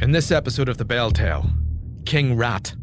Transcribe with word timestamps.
In 0.00 0.10
this 0.10 0.30
episode 0.30 0.68
of 0.68 0.76
The 0.76 0.84
BelTel, 0.84 1.50
King 2.04 2.36
Rat, 2.36 2.74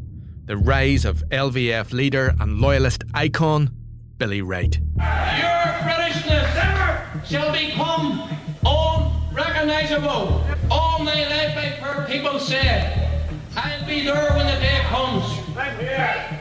the 0.45 0.58
rise 0.58 1.06
of 1.06 1.23
LVF 1.30 1.94
leader 1.94 2.34
and 2.40 2.59
loyalist 2.59 3.03
icon, 3.14 3.70
Billy 4.18 4.42
Wright. 4.42 4.78
Your 4.78 5.03
Britishness 5.03 6.56
ever 6.56 7.22
shall 7.26 7.52
become 7.52 8.28
unrecognizable. 8.66 10.44
All 10.72 11.00
my 11.00 11.14
life 11.28 11.58
I've 11.58 11.73
heard 11.80 12.08
people 12.08 12.40
say, 12.40 13.20
I'll 13.56 13.86
be 13.86 14.03
there 14.03 14.30
when 14.31 14.48
the 14.48 14.59
day 14.59 14.80
comes. 14.86 15.23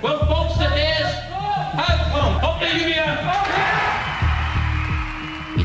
Well, 0.03 0.25
folks, 0.27 0.57
the 0.59 0.69
days 0.75 1.05
have 1.05 2.12
come. 2.12 2.45
Up 2.45 2.61
to 2.61 2.67
you, 2.79 2.87
You 2.87 3.90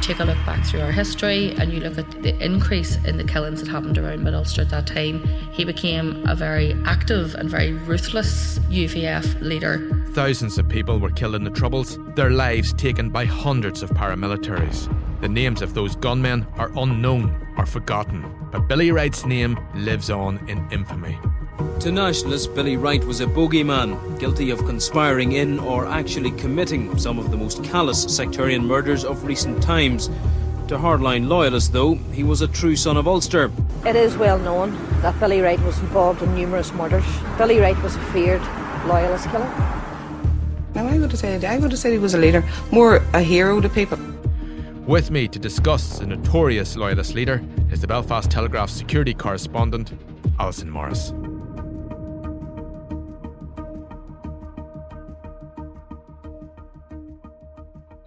take 0.06 0.20
a 0.20 0.24
look 0.24 0.38
back 0.46 0.64
through 0.64 0.82
our 0.82 0.92
history 0.92 1.56
and 1.58 1.74
you 1.74 1.80
look 1.80 1.98
at 1.98 2.22
the 2.22 2.38
increase 2.44 2.98
in 3.06 3.18
the 3.18 3.24
killings 3.24 3.60
that 3.60 3.68
happened 3.68 3.98
around 3.98 4.24
Mid 4.24 4.36
Ulster 4.36 4.62
at 4.62 4.70
that 4.70 4.86
time. 4.86 5.24
He 5.52 5.66
became 5.66 6.24
a 6.28 6.36
very 6.36 6.74
active 6.86 7.34
and 7.34 7.50
very 7.50 7.74
ruthless 7.74 8.60
UVF 8.70 9.42
leader. 9.42 10.06
Thousands 10.10 10.60
of 10.60 10.70
people 10.70 11.00
were 11.00 11.10
killed 11.10 11.34
in 11.34 11.44
the 11.44 11.50
Troubles, 11.50 11.98
their 12.14 12.30
lives 12.30 12.72
taken 12.74 13.10
by 13.10 13.26
hundreds 13.26 13.82
of 13.82 13.90
paramilitaries. 13.90 14.94
The 15.22 15.30
names 15.30 15.64
of 15.64 15.74
those 15.74 15.96
gunmen 15.96 16.46
are 16.58 16.72
unknown 16.78 17.36
or 17.58 17.66
forgotten, 17.66 18.32
but 18.52 18.68
Billy 18.68 18.92
Wright's 18.92 19.26
name 19.26 19.58
lives 19.74 20.12
on 20.12 20.38
in 20.48 20.68
infamy. 20.72 21.18
To 21.58 21.92
nationalists, 21.92 22.48
Billy 22.48 22.78
Wright 22.78 23.04
was 23.04 23.22
a 23.22 23.28
bogeyman, 23.28 24.20
guilty 24.20 24.50
of 24.50 24.66
conspiring 24.66 25.34
in 25.34 25.60
or 25.60 25.86
actually 25.86 26.32
committing 26.32 26.98
some 26.98 27.20
of 27.20 27.30
the 27.32 27.38
most 27.38 27.64
callous 27.64 28.04
sectarian 28.04 28.66
murders 28.66 29.06
of 29.06 29.24
recent 29.24 29.62
times. 29.62 30.10
To 30.68 30.78
hardline 30.78 31.28
loyalists, 31.28 31.70
though, 31.70 31.94
he 32.12 32.24
was 32.24 32.42
a 32.42 32.48
true 32.48 32.76
son 32.76 32.98
of 32.98 33.08
Ulster. 33.08 33.52
It 33.86 33.96
is 33.96 34.18
well 34.18 34.40
known 34.40 34.72
that 35.02 35.20
Billy 35.20 35.42
Wright 35.42 35.62
was 35.62 35.80
involved 35.80 36.24
in 36.24 36.34
numerous 36.34 36.74
murders. 36.74 37.06
Billy 37.38 37.60
Wright 37.60 37.80
was 37.84 37.96
a 37.96 38.02
feared 38.06 38.42
loyalist 38.88 39.30
killer. 39.30 39.46
Now, 40.74 40.88
I 40.88 40.98
would 40.98 41.12
have 41.12 41.20
said, 41.20 41.46
I 41.46 41.60
would 41.60 41.72
have 41.72 41.80
said 41.80 41.92
he 41.92 42.00
was 42.00 42.16
a 42.16 42.18
leader, 42.18 42.44
more 42.72 42.96
a 43.14 43.22
hero 43.22 43.62
to 43.62 43.70
people. 43.70 44.00
With 44.88 45.12
me 45.12 45.28
to 45.28 45.40
discuss 45.40 46.00
the 46.00 46.08
notorious 46.08 46.76
loyalist 46.76 47.14
leader 47.14 47.44
is 47.72 47.82
the 47.82 47.88
Belfast 47.88 48.30
Telegraph 48.30 48.70
security 48.70 49.14
correspondent, 49.14 49.94
Allison 50.40 50.70
Morris. 50.70 51.14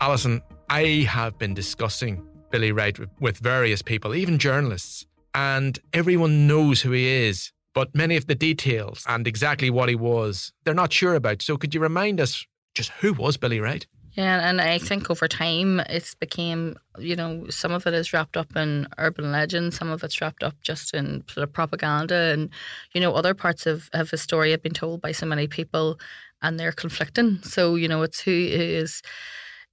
Allison, 0.00 0.42
I 0.70 1.06
have 1.08 1.38
been 1.38 1.54
discussing 1.54 2.24
Billy 2.50 2.70
Wright 2.70 2.96
with, 3.20 3.38
various 3.38 3.82
people, 3.82 4.14
even 4.14 4.38
journalists, 4.38 5.04
and 5.34 5.76
everyone 5.92 6.46
knows 6.46 6.80
who 6.80 6.92
he 6.92 7.08
is, 7.08 7.52
but 7.74 7.94
many 7.96 8.16
of 8.16 8.28
the 8.28 8.36
details 8.36 9.04
and 9.08 9.26
exactly 9.26 9.70
what 9.70 9.88
he 9.88 9.96
was, 9.96 10.52
they're 10.64 10.72
not 10.72 10.92
sure 10.92 11.16
about. 11.16 11.42
So 11.42 11.56
could 11.56 11.74
you 11.74 11.80
remind 11.80 12.20
us 12.20 12.46
just 12.74 12.90
who 13.00 13.12
was 13.12 13.36
Billy 13.36 13.58
Wright? 13.58 13.86
Yeah, 14.12 14.48
and 14.48 14.60
I 14.60 14.78
think 14.78 15.10
over 15.10 15.26
time 15.26 15.80
it's 15.80 16.14
became, 16.14 16.76
you 16.98 17.16
know, 17.16 17.46
some 17.50 17.72
of 17.72 17.86
it 17.86 17.94
is 17.94 18.12
wrapped 18.12 18.36
up 18.36 18.54
in 18.56 18.86
urban 18.98 19.32
legend, 19.32 19.74
some 19.74 19.90
of 19.90 20.04
it's 20.04 20.20
wrapped 20.20 20.44
up 20.44 20.54
just 20.62 20.94
in 20.94 21.24
sort 21.28 21.42
of 21.42 21.52
propaganda, 21.52 22.32
and 22.32 22.50
you 22.94 23.00
know, 23.00 23.14
other 23.14 23.34
parts 23.34 23.66
of, 23.66 23.90
of 23.92 24.10
his 24.10 24.22
story 24.22 24.52
have 24.52 24.62
been 24.62 24.72
told 24.72 25.00
by 25.00 25.10
so 25.12 25.26
many 25.26 25.48
people, 25.48 25.98
and 26.40 26.58
they're 26.58 26.72
conflicting. 26.72 27.42
So 27.42 27.74
you 27.74 27.88
know, 27.88 28.02
it's 28.02 28.20
who 28.20 28.30
is. 28.30 29.02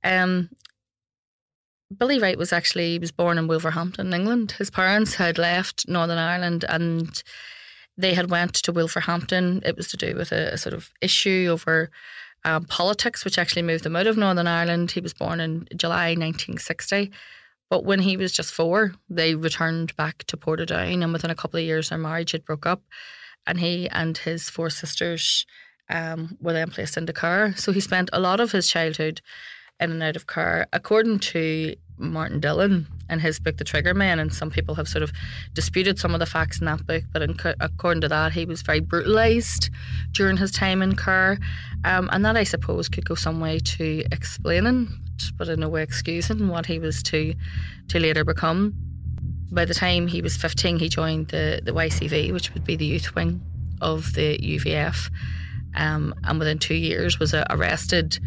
Um, 0.05 0.49
Billy 1.97 2.19
Wright 2.19 2.37
was 2.37 2.53
actually 2.53 2.91
he 2.91 2.99
was 2.99 3.11
born 3.11 3.37
in 3.37 3.47
Wolverhampton, 3.47 4.13
England. 4.13 4.53
His 4.53 4.69
parents 4.69 5.15
had 5.15 5.37
left 5.37 5.87
Northern 5.87 6.17
Ireland 6.17 6.65
and 6.69 7.21
they 7.97 8.13
had 8.13 8.29
went 8.29 8.53
to 8.55 8.71
Wolverhampton. 8.71 9.61
It 9.65 9.75
was 9.75 9.87
to 9.89 9.97
do 9.97 10.15
with 10.15 10.31
a, 10.31 10.53
a 10.53 10.57
sort 10.57 10.73
of 10.73 10.91
issue 11.01 11.47
over 11.49 11.89
um, 12.43 12.65
politics, 12.65 13.25
which 13.25 13.37
actually 13.37 13.63
moved 13.63 13.85
him 13.85 13.95
out 13.95 14.07
of 14.07 14.17
Northern 14.17 14.47
Ireland. 14.47 14.91
He 14.91 15.01
was 15.01 15.13
born 15.13 15.39
in 15.39 15.67
July 15.75 16.09
1960. 16.09 17.11
But 17.69 17.83
when 17.83 17.99
he 17.99 18.17
was 18.17 18.31
just 18.31 18.53
four, 18.53 18.93
they 19.09 19.33
returned 19.33 19.95
back 19.95 20.23
to 20.25 20.37
Portadown, 20.37 21.03
and 21.03 21.11
within 21.11 21.31
a 21.31 21.35
couple 21.35 21.59
of 21.59 21.65
years, 21.65 21.89
their 21.89 21.97
marriage 21.97 22.31
had 22.31 22.45
broke 22.45 22.67
up, 22.67 22.83
and 23.47 23.59
he 23.59 23.89
and 23.89 24.15
his 24.17 24.49
four 24.49 24.69
sisters 24.69 25.47
um, 25.89 26.37
were 26.39 26.53
then 26.53 26.69
placed 26.69 26.97
into 26.97 27.13
care. 27.13 27.55
So 27.55 27.71
he 27.71 27.79
spent 27.79 28.09
a 28.13 28.19
lot 28.19 28.39
of 28.39 28.51
his 28.51 28.67
childhood 28.67 29.21
in 29.79 29.91
and 29.91 30.03
out 30.03 30.15
of 30.15 30.27
care. 30.27 30.67
According 30.73 31.19
to 31.19 31.75
Martin 31.97 32.39
Dillon 32.39 32.87
in 33.09 33.19
his 33.19 33.39
book, 33.39 33.57
The 33.57 33.63
Trigger 33.63 33.93
Men, 33.93 34.19
and 34.19 34.33
some 34.33 34.49
people 34.49 34.75
have 34.75 34.87
sort 34.87 35.03
of 35.03 35.11
disputed 35.53 35.99
some 35.99 36.13
of 36.13 36.19
the 36.19 36.25
facts 36.25 36.59
in 36.59 36.65
that 36.65 36.85
book, 36.85 37.03
but 37.13 37.21
in, 37.21 37.37
according 37.59 38.01
to 38.01 38.07
that, 38.09 38.33
he 38.33 38.45
was 38.45 38.61
very 38.61 38.79
brutalised 38.79 39.69
during 40.11 40.37
his 40.37 40.51
time 40.51 40.81
in 40.81 40.95
care. 40.95 41.37
Um, 41.83 42.09
and 42.11 42.25
that, 42.25 42.37
I 42.37 42.43
suppose, 42.43 42.89
could 42.89 43.05
go 43.05 43.15
some 43.15 43.39
way 43.39 43.59
to 43.59 44.03
explaining, 44.11 44.89
but 45.37 45.47
in 45.47 45.59
no 45.59 45.69
way 45.69 45.83
excusing 45.83 46.47
what 46.47 46.65
he 46.65 46.79
was 46.79 47.03
to, 47.03 47.33
to 47.89 47.99
later 47.99 48.23
become. 48.23 48.73
By 49.51 49.65
the 49.65 49.73
time 49.73 50.07
he 50.07 50.21
was 50.21 50.35
15, 50.35 50.79
he 50.79 50.89
joined 50.89 51.29
the, 51.29 51.61
the 51.63 51.71
YCV, 51.71 52.33
which 52.33 52.53
would 52.53 52.65
be 52.65 52.75
the 52.75 52.85
youth 52.85 53.13
wing 53.15 53.41
of 53.81 54.13
the 54.13 54.37
UVF. 54.37 55.09
Um, 55.75 56.15
and 56.23 56.39
within 56.39 56.57
two 56.57 56.75
years 56.75 57.19
was 57.19 57.33
arrested 57.33 58.19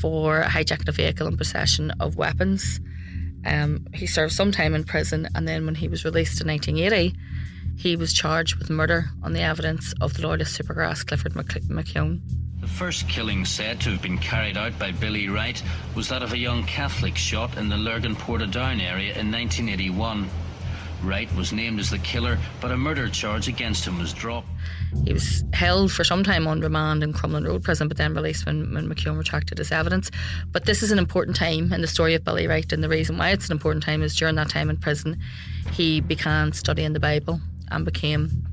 for 0.00 0.42
hijacking 0.42 0.88
a 0.88 0.92
vehicle 0.92 1.26
and 1.26 1.38
possession 1.38 1.90
of 2.00 2.16
weapons. 2.16 2.80
Um, 3.46 3.86
he 3.92 4.06
served 4.06 4.32
some 4.32 4.52
time 4.52 4.74
in 4.74 4.84
prison, 4.84 5.28
and 5.34 5.46
then 5.46 5.66
when 5.66 5.74
he 5.74 5.88
was 5.88 6.04
released 6.04 6.40
in 6.40 6.48
1980, 6.48 7.14
he 7.76 7.96
was 7.96 8.12
charged 8.12 8.56
with 8.56 8.70
murder 8.70 9.06
on 9.22 9.32
the 9.32 9.40
evidence 9.40 9.94
of 10.00 10.14
the 10.14 10.26
loyalist 10.26 10.58
supergrass 10.58 11.06
Clifford 11.06 11.34
McKeown. 11.34 12.20
The 12.60 12.66
first 12.70 13.08
killing 13.08 13.44
said 13.44 13.80
to 13.82 13.90
have 13.90 14.00
been 14.00 14.16
carried 14.18 14.56
out 14.56 14.78
by 14.78 14.92
Billy 14.92 15.28
Wright 15.28 15.62
was 15.94 16.08
that 16.08 16.22
of 16.22 16.32
a 16.32 16.38
young 16.38 16.64
Catholic 16.64 17.16
shot 17.16 17.58
in 17.58 17.68
the 17.68 17.76
Lurgan 17.76 18.16
Portadown 18.16 18.80
area 18.80 19.12
in 19.18 19.30
1981. 19.30 20.30
Wright 21.04 21.32
was 21.34 21.52
named 21.52 21.78
as 21.78 21.90
the 21.90 21.98
killer, 21.98 22.38
but 22.60 22.70
a 22.70 22.76
murder 22.76 23.08
charge 23.08 23.48
against 23.48 23.86
him 23.86 23.98
was 23.98 24.12
dropped. 24.12 24.48
He 25.04 25.12
was 25.12 25.44
held 25.52 25.92
for 25.92 26.04
some 26.04 26.24
time 26.24 26.46
on 26.46 26.60
remand 26.60 27.02
in 27.02 27.12
Crumlin 27.12 27.46
Road 27.46 27.62
prison, 27.62 27.88
but 27.88 27.96
then 27.96 28.14
released 28.14 28.46
when, 28.46 28.72
when 28.74 28.88
McKeown 28.88 29.18
retracted 29.18 29.58
his 29.58 29.70
evidence. 29.70 30.10
But 30.52 30.64
this 30.64 30.82
is 30.82 30.90
an 30.90 30.98
important 30.98 31.36
time 31.36 31.72
in 31.72 31.80
the 31.80 31.86
story 31.86 32.14
of 32.14 32.24
Billy 32.24 32.46
Wright, 32.46 32.72
and 32.72 32.82
the 32.82 32.88
reason 32.88 33.18
why 33.18 33.30
it's 33.30 33.46
an 33.46 33.52
important 33.52 33.84
time 33.84 34.02
is 34.02 34.16
during 34.16 34.34
that 34.36 34.48
time 34.48 34.70
in 34.70 34.76
prison, 34.76 35.20
he 35.72 36.00
began 36.00 36.52
studying 36.52 36.92
the 36.92 37.00
Bible 37.00 37.40
and 37.70 37.84
became 37.84 38.46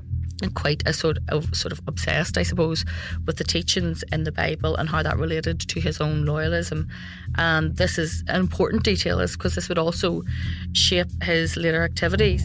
quite 0.50 0.84
a 0.86 0.94
sort 0.94 1.18
of 1.30 1.56
sort 1.56 1.72
of 1.72 1.82
obsessed, 1.88 2.38
I 2.38 2.44
suppose, 2.44 2.84
with 3.26 3.38
the 3.38 3.44
teachings 3.44 4.04
in 4.12 4.24
the 4.24 4.32
Bible 4.32 4.76
and 4.76 4.90
how 4.90 5.04
that 5.04 5.18
related 5.18 5.60
to 5.62 5.80
his 5.80 6.02
own 6.02 6.26
loyalism. 6.26 6.90
And 7.38 7.78
this 7.78 7.98
is 7.98 8.24
an 8.28 8.40
important 8.40 8.84
detail, 8.84 9.20
is 9.20 9.38
because 9.38 9.56
this 9.56 9.70
would 9.70 9.78
also 9.78 10.24
shape 10.74 11.10
his 11.24 11.58
later 11.58 11.84
activities. 11.84 12.44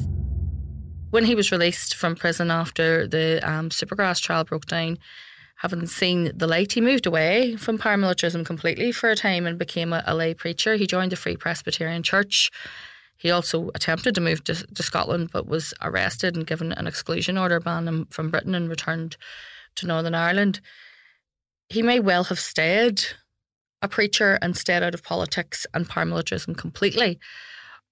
When 1.11 1.25
he 1.25 1.35
was 1.35 1.53
released 1.53 1.95
from 1.95 2.17
prison 2.17 2.51
after 2.51 3.07
the 3.07 3.41
um, 3.43 3.71
Supergrass 3.71 4.21
trial 4.21 4.45
broke 4.45 4.67
down, 4.67 4.99
having 5.57 5.87
seen 5.87 6.33
the 6.37 6.47
light, 6.47 6.73
he 6.73 6.81
moved 6.81 7.07
away 7.07 7.57
from 7.57 7.79
paramilitarism 7.79 8.45
completely 8.45 8.93
for 8.93 9.09
a 9.09 9.17
time 9.17 9.47
and 9.47 9.59
became 9.59 9.93
a, 9.93 10.03
a 10.07 10.15
lay 10.15 10.35
preacher. 10.35 10.77
He 10.77 10.87
joined 10.87 11.13
the 11.13 11.17
Free 11.17 11.37
Presbyterian 11.37 12.03
Church 12.03 12.51
He 13.17 13.31
also 13.31 13.71
attempted 13.75 14.15
to 14.15 14.21
move 14.21 14.45
to, 14.45 14.55
to 14.55 14.83
Scotland, 14.83 15.31
but 15.33 15.47
was 15.47 15.73
arrested 15.83 16.37
and 16.37 16.47
given 16.47 16.73
an 16.73 16.87
exclusion 16.87 17.39
order, 17.39 17.61
banned 17.61 17.89
him 17.89 18.07
from 18.11 18.31
Britain, 18.31 18.55
and 18.55 18.69
returned 18.69 19.17
to 19.77 19.87
Northern 19.87 20.15
Ireland. 20.15 20.61
He 21.69 21.83
may 21.83 21.99
well 21.99 22.25
have 22.25 22.39
stayed 22.39 23.03
a 23.83 23.89
preacher 23.89 24.39
and 24.43 24.57
stayed 24.57 24.83
out 24.83 24.95
of 24.95 25.03
politics 25.03 25.67
and 25.75 25.89
paramilitarism 25.89 26.57
completely. 26.57 27.19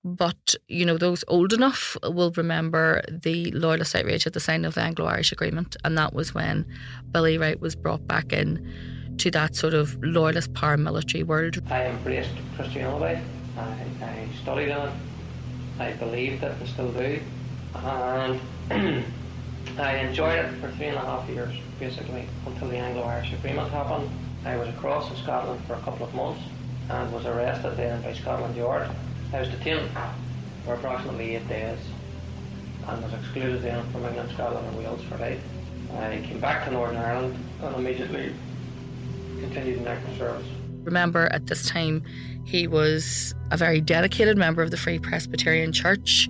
But, 0.07 0.55
you 0.69 0.85
know, 0.85 0.99
those 0.99 1.25
old 1.29 1.55
enough 1.55 1.97
will 2.03 2.31
remember 2.33 3.03
the 3.09 3.51
loyalist 3.53 3.95
outrage 3.97 4.27
at 4.27 4.35
the 4.35 4.41
signing 4.41 4.67
of 4.67 4.75
the 4.75 4.83
Anglo 4.83 5.07
Irish 5.07 5.33
Agreement. 5.33 5.77
And 5.83 5.97
that 5.97 6.13
was 6.13 6.35
when 6.35 6.67
Billy 7.11 7.39
Wright 7.39 7.59
was 7.59 7.75
brought 7.75 8.07
back 8.07 8.31
in 8.33 9.17
to 9.19 9.31
that 9.31 9.57
sort 9.57 9.73
of 9.73 9.97
loyalist 10.03 10.53
paramilitary 10.53 11.25
world. 11.25 11.63
I 11.71 11.87
embraced 11.87 12.31
Christianity. 12.55 13.23
I, 13.57 13.61
I 14.03 14.29
studied 14.43 14.69
in 14.69 14.77
it. 14.77 14.93
I 15.79 15.93
believed 15.93 16.43
it 16.43 16.53
and 16.59 16.69
still 16.69 16.93
do. 16.93 17.21
And 17.75 18.41
I 19.79 19.97
enjoyed 19.97 20.39
it 20.39 20.55
for 20.61 20.71
three 20.73 20.87
and 20.87 20.97
a 20.97 21.01
half 21.01 21.29
years, 21.29 21.55
basically, 21.81 22.27
until 22.47 22.69
the 22.69 22.77
Anglo 22.77 23.03
Irish 23.03 23.33
Agreement 23.33 23.71
happened. 23.71 24.09
I 24.45 24.57
was 24.57 24.69
across 24.69 25.11
in 25.11 25.17
Scotland 25.17 25.61
for 25.67 25.75
a 25.75 25.81
couple 25.81 26.07
of 26.07 26.15
months 26.15 26.43
and 26.91 27.13
was 27.13 27.25
arrested 27.27 27.77
then 27.77 28.03
by 28.03 28.13
Scotland 28.13 28.57
Yard. 28.57 28.89
I 29.33 29.41
was 29.41 29.49
detained 29.49 29.89
for 30.65 30.75
approximately 30.75 31.37
eight 31.37 31.49
days 31.49 31.79
and 32.87 33.03
was 33.03 33.13
excluded 33.15 33.63
then 33.63 33.85
from 33.91 34.05
England, 34.05 34.31
Scotland 34.33 34.67
and 34.67 34.79
Wales 34.79 35.03
for 35.09 35.17
life. 35.19 35.41
I 35.97 36.23
came 36.25 36.41
back 36.41 36.65
to 36.67 36.73
Northern 36.73 36.97
Ireland 36.97 37.37
and 37.63 37.77
immediately 37.77 38.35
continued 39.41 39.79
in 39.79 39.87
active 39.87 40.17
service. 40.19 40.47
Remember, 40.85 41.27
at 41.33 41.47
this 41.47 41.69
time, 41.69 42.03
he 42.45 42.67
was 42.67 43.35
a 43.51 43.57
very 43.57 43.81
dedicated 43.81 44.37
member 44.37 44.63
of 44.63 44.71
the 44.71 44.77
Free 44.77 44.99
Presbyterian 44.99 45.73
Church. 45.73 46.29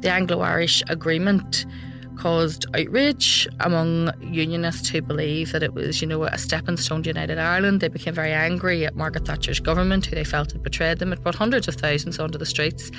The 0.00 0.10
Anglo 0.10 0.40
Irish 0.40 0.82
Agreement 0.88 1.64
caused 2.16 2.66
outrage 2.76 3.48
among 3.60 4.12
unionists 4.20 4.88
who 4.88 5.00
believed 5.00 5.52
that 5.52 5.62
it 5.62 5.74
was, 5.74 6.00
you 6.00 6.06
know, 6.06 6.24
a 6.24 6.38
stepping 6.38 6.76
stone 6.76 7.02
to 7.02 7.08
United 7.08 7.38
Ireland. 7.38 7.80
They 7.80 7.88
became 7.88 8.14
very 8.14 8.32
angry 8.32 8.84
at 8.84 8.94
Margaret 8.94 9.26
Thatcher's 9.26 9.60
government, 9.60 10.06
who 10.06 10.14
they 10.14 10.24
felt 10.24 10.52
had 10.52 10.62
betrayed 10.62 10.98
them. 10.98 11.12
It 11.12 11.22
brought 11.22 11.34
hundreds 11.34 11.68
of 11.68 11.76
thousands 11.76 12.18
onto 12.18 12.38
the 12.38 12.46
streets. 12.46 12.90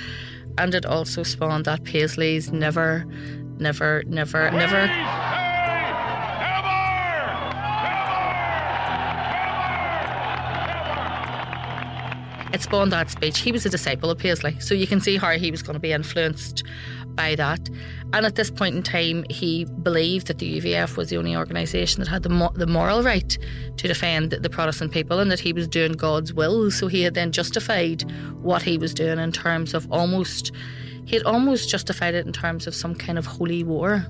And 0.58 0.74
it 0.74 0.86
also 0.86 1.22
spawned 1.22 1.64
that 1.66 1.84
Paisley's 1.84 2.52
never, 2.52 3.06
never, 3.58 4.02
never, 4.06 4.50
never. 4.50 5.53
It 12.54 12.62
spawned 12.62 12.92
that 12.92 13.10
speech. 13.10 13.40
He 13.40 13.50
was 13.50 13.66
a 13.66 13.68
disciple 13.68 14.10
of 14.10 14.18
Paisley, 14.18 14.60
so 14.60 14.74
you 14.74 14.86
can 14.86 15.00
see 15.00 15.16
how 15.16 15.30
he 15.30 15.50
was 15.50 15.60
going 15.60 15.74
to 15.74 15.80
be 15.80 15.90
influenced 15.90 16.62
by 17.08 17.34
that. 17.34 17.68
And 18.12 18.24
at 18.24 18.36
this 18.36 18.48
point 18.48 18.76
in 18.76 18.84
time, 18.84 19.24
he 19.28 19.64
believed 19.64 20.28
that 20.28 20.38
the 20.38 20.60
UVF 20.60 20.96
was 20.96 21.10
the 21.10 21.16
only 21.16 21.34
organisation 21.34 21.98
that 21.98 22.08
had 22.08 22.22
the, 22.22 22.28
mo- 22.28 22.52
the 22.54 22.68
moral 22.68 23.02
right 23.02 23.36
to 23.76 23.88
defend 23.88 24.30
the 24.30 24.48
Protestant 24.48 24.92
people 24.92 25.18
and 25.18 25.32
that 25.32 25.40
he 25.40 25.52
was 25.52 25.66
doing 25.66 25.94
God's 25.94 26.32
will. 26.32 26.70
So 26.70 26.86
he 26.86 27.02
had 27.02 27.14
then 27.14 27.32
justified 27.32 28.08
what 28.40 28.62
he 28.62 28.78
was 28.78 28.94
doing 28.94 29.18
in 29.18 29.32
terms 29.32 29.74
of 29.74 29.90
almost, 29.90 30.52
he 31.06 31.16
had 31.16 31.24
almost 31.24 31.68
justified 31.68 32.14
it 32.14 32.24
in 32.24 32.32
terms 32.32 32.68
of 32.68 32.74
some 32.76 32.94
kind 32.94 33.18
of 33.18 33.26
holy 33.26 33.64
war 33.64 34.06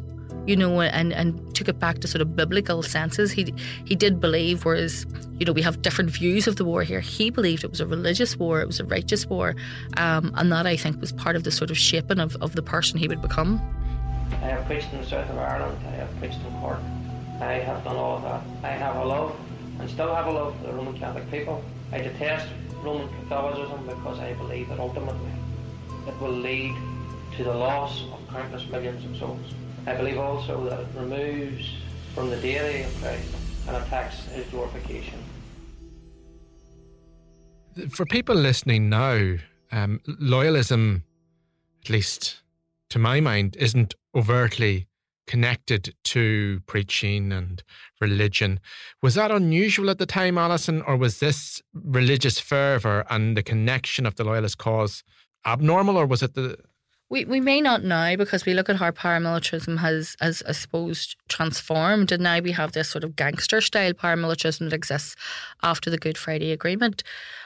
you 0.47 0.57
know, 0.57 0.81
and, 0.81 1.13
and 1.13 1.55
took 1.55 1.69
it 1.69 1.79
back 1.79 1.99
to 2.01 2.09
sort 2.09 2.23
of 2.23 2.37
biblical 2.37 2.83
senses. 2.83 3.33
He 3.33 3.53
he 3.85 3.95
did 3.95 4.21
believe, 4.21 4.65
whereas 4.65 5.07
you 5.39 5.47
know 5.47 5.53
we 5.53 5.63
have 5.63 5.83
different 5.83 6.11
views 6.11 6.47
of 6.47 6.57
the 6.57 6.65
war 6.65 6.83
here. 6.83 7.01
He 7.01 7.31
believed 7.31 7.65
it 7.65 7.71
was 7.71 7.81
a 7.81 7.87
religious 7.87 8.37
war, 8.37 8.61
it 8.61 8.67
was 8.67 8.81
a 8.81 8.85
righteous 8.85 9.27
war, 9.27 9.55
um, 9.97 10.33
and 10.37 10.53
that 10.53 10.67
I 10.67 10.77
think 10.77 11.01
was 11.01 11.13
part 11.13 11.37
of 11.37 11.45
the 11.45 11.51
sort 11.51 11.71
of 11.71 11.79
shaping 11.79 12.19
of, 12.21 12.37
of 12.37 12.55
the 12.55 12.63
person 12.63 12.99
he 12.99 13.09
would 13.09 13.23
become. 13.23 13.61
I 14.43 14.49
have 14.49 14.65
preached 14.67 14.93
in 14.93 15.01
the 15.01 15.07
south 15.07 15.31
of 15.31 15.39
Ireland. 15.39 15.79
I 15.87 15.93
have 15.93 16.19
preached 16.19 16.39
in 16.47 16.61
Cork. 16.61 16.79
I 17.41 17.55
have 17.55 17.85
done 17.85 17.97
all 17.97 18.17
of 18.17 18.23
that. 18.23 18.43
I 18.67 18.73
have 18.73 18.97
a 18.97 19.05
love, 19.05 19.37
and 19.79 19.89
still 19.91 20.15
have 20.15 20.27
a 20.27 20.31
love 20.31 20.57
for 20.59 20.67
the 20.67 20.73
Roman 20.73 20.99
Catholic 20.99 21.31
people. 21.31 21.63
I 21.93 21.99
detest 21.99 22.49
Roman 22.83 23.09
Catholicism 23.21 23.87
because 23.87 24.19
I 24.19 24.35
believe 24.35 24.69
that 24.69 24.79
ultimately 24.79 25.31
it 26.07 26.21
will 26.21 26.33
lead 26.33 26.75
to 27.37 27.45
the 27.45 27.55
loss 27.55 28.05
of 28.13 28.21
countless 28.29 28.69
millions 28.69 29.05
of 29.05 29.17
souls. 29.17 29.55
I 29.87 29.95
believe 29.95 30.19
also 30.19 30.65
that 30.65 30.81
it 30.81 30.87
removes 30.95 31.69
from 32.15 32.31
the 32.31 32.37
of 32.37 33.01
Christ 33.01 33.35
and 33.69 33.77
attacks 33.77 34.25
his 34.27 34.47
glorification. 34.47 35.19
For 37.91 38.07
people 38.07 38.35
listening 38.35 38.89
now, 38.89 39.35
um, 39.73 40.01
loyalism, 40.07 41.03
at 41.83 41.91
least 41.91 42.43
to 42.91 42.99
my 42.99 43.21
mind, 43.21 43.57
isn't 43.57 43.95
overtly 44.15 44.87
connected 45.27 45.95
to 46.05 46.61
preaching 46.67 47.33
and 47.33 47.63
religion. 48.01 48.61
Was 49.03 49.15
that 49.17 49.31
unusual 49.31 49.91
at 49.91 49.99
the 49.99 50.07
time, 50.07 50.39
Allison, 50.39 50.83
or 50.83 50.97
was 50.97 51.19
this 51.19 51.63
religious 51.75 52.39
fervour 52.39 53.05
and 53.11 53.37
the 53.37 53.43
connection 53.43 54.07
of 54.07 54.15
the 54.17 54.25
loyalist 54.25 54.59
cause 54.59 55.03
abnormal, 55.45 55.97
or 55.97 56.07
was 56.07 56.23
it 56.23 56.35
the 56.35 56.57
we, 57.11 57.25
we 57.25 57.41
may 57.41 57.61
not 57.61 57.85
now 57.85 58.17
because 58.17 58.47
we 58.47 58.55
look 58.55 58.69
at 58.69 58.77
how 58.77 58.91
paramilitarism 58.91 59.79
has, 59.79 60.17
has, 60.21 60.43
I 60.49 60.53
suppose, 60.53 61.15
transformed. 61.29 62.11
And 62.11 62.23
now 62.23 62.41
we 62.41 62.53
have 62.53 62.73
this 62.73 62.89
sort 62.89 63.05
of 63.05 63.15
gangster 63.15 63.61
style 63.61 63.93
paramilitarism 63.93 64.61
that 64.61 64.73
exists 64.73 65.15
after 65.63 65.91
the 65.91 65.99
Good 65.99 66.17
Friday 66.17 66.51
Agreement. 66.51 67.03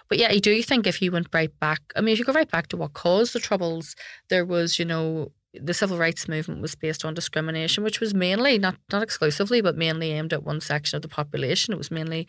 But 0.09 0.19
yeah, 0.19 0.29
I 0.31 0.39
do 0.39 0.63
think 0.63 0.87
if 0.87 1.03
you 1.03 1.11
went 1.13 1.29
right 1.33 1.51
back, 1.61 1.81
I 1.97 2.01
mean, 2.01 2.13
if 2.13 2.19
you 2.19 2.25
go 2.25 2.33
right 2.33 2.51
back 2.51 2.69
to 2.69 2.77
what 2.77 2.95
caused 2.95 3.33
the 3.33 3.41
Troubles, 3.41 3.97
there 4.31 4.45
was, 4.45 4.79
you 4.79 4.85
know, 4.85 5.33
the 5.55 5.75
civil 5.75 5.99
rights 5.99 6.29
movement 6.29 6.63
was 6.63 6.75
based 6.75 7.05
on 7.05 7.15
discrimination, 7.15 7.83
which 7.83 8.01
was 8.01 8.15
mainly, 8.15 8.59
not, 8.59 8.77
not 8.93 9.03
exclusively, 9.03 9.61
but 9.61 9.77
mainly 9.77 10.13
aimed 10.13 10.33
at 10.33 10.45
one 10.45 10.61
section 10.61 10.97
of 10.97 11.03
the 11.03 11.09
population. 11.09 11.75
It 11.75 11.79
was 11.79 11.91
mainly 11.91 12.29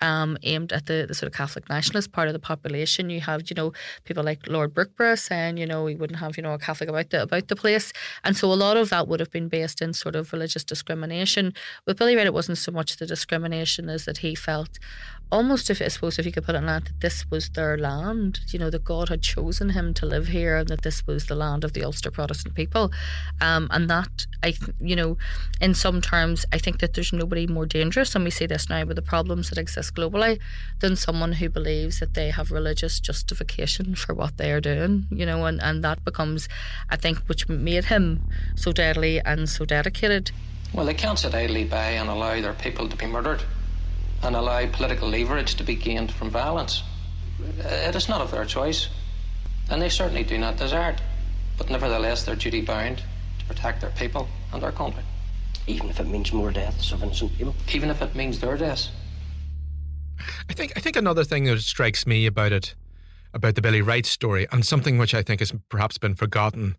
um, 0.00 0.36
aimed 0.42 0.72
at 0.72 0.86
the, 0.86 1.04
the 1.06 1.14
sort 1.14 1.32
of 1.32 1.36
Catholic 1.36 1.68
nationalist 1.68 2.12
part 2.12 2.28
of 2.28 2.34
the 2.34 2.38
population. 2.38 3.10
You 3.10 3.20
have, 3.20 3.48
you 3.48 3.54
know, 3.54 3.72
people 4.04 4.22
like 4.22 4.46
Lord 4.48 4.74
Brookeborough 4.74 5.18
saying, 5.18 5.56
you 5.56 5.66
know, 5.66 5.84
we 5.84 5.94
wouldn't 5.94 6.18
have, 6.18 6.36
you 6.36 6.42
know, 6.42 6.52
a 6.52 6.58
Catholic 6.58 6.88
about 6.88 7.10
the 7.10 7.22
about 7.22 7.48
the 7.48 7.56
place. 7.56 7.92
And 8.22 8.36
so 8.36 8.52
a 8.52 8.54
lot 8.54 8.76
of 8.76 8.90
that 8.90 9.08
would 9.08 9.20
have 9.20 9.30
been 9.30 9.48
based 9.48 9.80
in 9.80 9.92
sort 9.92 10.16
of 10.16 10.32
religious 10.32 10.64
discrimination. 10.64 11.54
With 11.86 11.98
Billy 11.98 12.16
Wright, 12.16 12.26
it 12.26 12.34
wasn't 12.34 12.58
so 12.58 12.72
much 12.72 12.96
the 12.96 13.06
discrimination 13.06 13.88
as 13.88 14.04
that 14.04 14.18
he 14.18 14.34
felt 14.34 14.78
almost 15.34 15.68
if 15.68 15.82
I 15.82 15.88
suppose 15.88 16.18
if 16.18 16.26
you 16.26 16.30
could 16.30 16.44
put 16.44 16.54
it 16.54 16.58
in 16.58 16.66
that, 16.66 16.84
that 16.84 17.00
this 17.00 17.28
was 17.28 17.48
their 17.50 17.76
land, 17.76 18.40
you 18.48 18.58
know, 18.58 18.70
that 18.70 18.84
God 18.84 19.08
had 19.08 19.20
chosen 19.20 19.70
him 19.70 19.92
to 19.94 20.06
live 20.06 20.28
here 20.28 20.56
and 20.56 20.68
that 20.68 20.82
this 20.82 21.04
was 21.06 21.26
the 21.26 21.34
land 21.34 21.64
of 21.64 21.72
the 21.72 21.82
Ulster 21.82 22.10
Protestant 22.10 22.54
people. 22.54 22.92
Um, 23.40 23.66
and 23.72 23.90
that 23.90 24.26
I 24.42 24.52
th- 24.52 24.76
you 24.80 24.94
know, 24.94 25.16
in 25.60 25.74
some 25.74 26.00
terms 26.00 26.46
I 26.52 26.58
think 26.58 26.78
that 26.78 26.94
there's 26.94 27.12
nobody 27.12 27.46
more 27.48 27.66
dangerous 27.66 28.14
and 28.14 28.24
we 28.24 28.30
see 28.30 28.46
this 28.46 28.68
now 28.68 28.84
with 28.84 28.96
the 28.96 29.02
problems 29.02 29.50
that 29.50 29.58
exist 29.58 29.83
globally 29.90 30.38
than 30.80 30.96
someone 30.96 31.32
who 31.32 31.48
believes 31.48 32.00
that 32.00 32.14
they 32.14 32.30
have 32.30 32.50
religious 32.50 33.00
justification 33.00 33.94
for 33.94 34.14
what 34.14 34.36
they 34.36 34.52
are 34.52 34.60
doing, 34.60 35.06
you 35.10 35.26
know, 35.26 35.46
and, 35.46 35.62
and 35.62 35.82
that 35.84 36.04
becomes 36.04 36.48
I 36.90 36.96
think 36.96 37.18
which 37.26 37.48
made 37.48 37.86
him 37.86 38.20
so 38.54 38.72
deadly 38.72 39.20
and 39.20 39.48
so 39.48 39.64
dedicated. 39.64 40.30
Well, 40.72 40.86
they 40.86 40.94
can't 40.94 41.18
sit 41.18 41.34
idly 41.34 41.64
by 41.64 41.90
and 41.90 42.08
allow 42.08 42.40
their 42.40 42.52
people 42.54 42.88
to 42.88 42.96
be 42.96 43.06
murdered 43.06 43.42
and 44.22 44.34
allow 44.34 44.66
political 44.66 45.08
leverage 45.08 45.54
to 45.56 45.64
be 45.64 45.74
gained 45.74 46.10
from 46.10 46.30
violence. 46.30 46.82
Uh, 47.40 47.68
it 47.68 47.94
is 47.94 48.08
not 48.08 48.20
of 48.20 48.30
their 48.30 48.44
choice, 48.44 48.88
and 49.70 49.80
they 49.80 49.88
certainly 49.88 50.24
do 50.24 50.38
not 50.38 50.56
desire 50.56 50.90
it. 50.90 51.00
But 51.58 51.70
nevertheless, 51.70 52.24
they're 52.24 52.34
duty 52.34 52.62
bound 52.62 53.02
to 53.38 53.44
protect 53.46 53.80
their 53.80 53.90
people 53.90 54.28
and 54.52 54.62
their 54.62 54.72
country. 54.72 55.02
Even 55.66 55.88
if 55.90 56.00
it 56.00 56.06
means 56.06 56.32
more 56.32 56.50
deaths 56.50 56.92
of 56.92 57.02
innocent 57.02 57.36
people? 57.36 57.54
Even 57.72 57.90
if 57.90 58.02
it 58.02 58.14
means 58.14 58.40
their 58.40 58.56
deaths. 58.56 58.90
I 60.48 60.52
think 60.52 60.72
I 60.76 60.80
think 60.80 60.96
another 60.96 61.24
thing 61.24 61.44
that 61.44 61.60
strikes 61.60 62.06
me 62.06 62.26
about 62.26 62.52
it, 62.52 62.74
about 63.32 63.54
the 63.54 63.62
Billy 63.62 63.82
Wright 63.82 64.06
story, 64.06 64.46
and 64.52 64.64
something 64.64 64.98
which 64.98 65.14
I 65.14 65.22
think 65.22 65.40
has 65.40 65.52
perhaps 65.68 65.98
been 65.98 66.14
forgotten, 66.14 66.76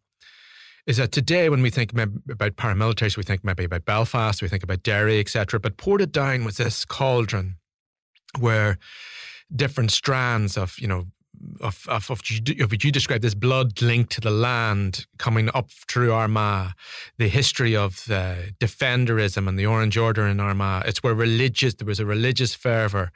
is 0.86 0.98
that 0.98 1.12
today 1.12 1.50
when 1.50 1.62
we 1.62 1.70
think 1.70 1.92
about 1.94 2.56
paramilitaries, 2.56 3.18
we 3.18 3.24
think 3.24 3.44
maybe 3.44 3.64
about 3.64 3.86
Belfast, 3.86 4.42
we 4.42 4.48
think 4.48 4.64
about 4.64 4.84
Derry, 4.84 5.20
etc. 5.20 5.60
But 5.60 5.78
Portadown 5.78 6.46
was 6.46 6.58
this 6.58 6.86
cauldron 6.86 7.58
where 8.40 8.78
different 9.56 9.92
strands 9.92 10.58
of 10.58 10.78
you 10.80 10.88
know 10.88 11.08
of, 11.62 11.86
of, 11.88 12.10
of, 12.12 12.22
you 12.30 12.92
describe 12.92 13.22
this 13.22 13.34
blood 13.34 13.82
linked 13.82 14.12
to 14.14 14.22
the 14.22 14.32
land 14.32 15.06
coming 15.18 15.50
up 15.54 15.70
through 15.72 16.12
Armagh, 16.12 16.74
the 17.18 17.28
history 17.28 17.76
of 17.76 18.04
the 18.06 18.54
defenderism 18.60 19.48
and 19.48 19.58
the 19.58 19.66
Orange 19.66 19.98
Order 19.98 20.28
in 20.28 20.40
Armagh. 20.40 20.84
It's 20.86 21.02
where 21.04 21.14
religious, 21.14 21.76
there 21.76 21.86
was 21.86 22.00
a 22.00 22.06
religious 22.06 22.56
fervour 22.56 23.12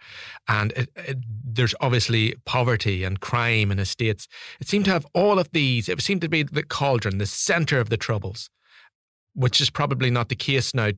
and 0.48 0.72
it, 0.74 0.90
it, 0.96 1.18
there's 1.44 1.76
obviously 1.82 2.36
poverty 2.46 3.04
and 3.04 3.20
crime 3.20 3.72
in 3.72 3.80
estates. 3.80 4.28
It 4.60 4.68
seemed 4.68 4.86
to 4.86 4.92
have 4.92 5.06
all 5.14 5.40
of 5.40 5.52
these. 5.52 5.90
It 5.90 6.02
seemed 6.02 6.22
to 6.22 6.30
be 6.30 6.44
the 6.44 6.64
cauldron, 6.64 7.18
the 7.18 7.26
centre 7.26 7.80
of 7.80 7.90
the 7.90 7.98
troubles 7.98 8.50
which 9.39 9.62
is 9.62 9.69
probably 9.69 10.12
not 10.12 10.27
the 10.27 10.36
case 10.36 10.74
now. 10.74 10.91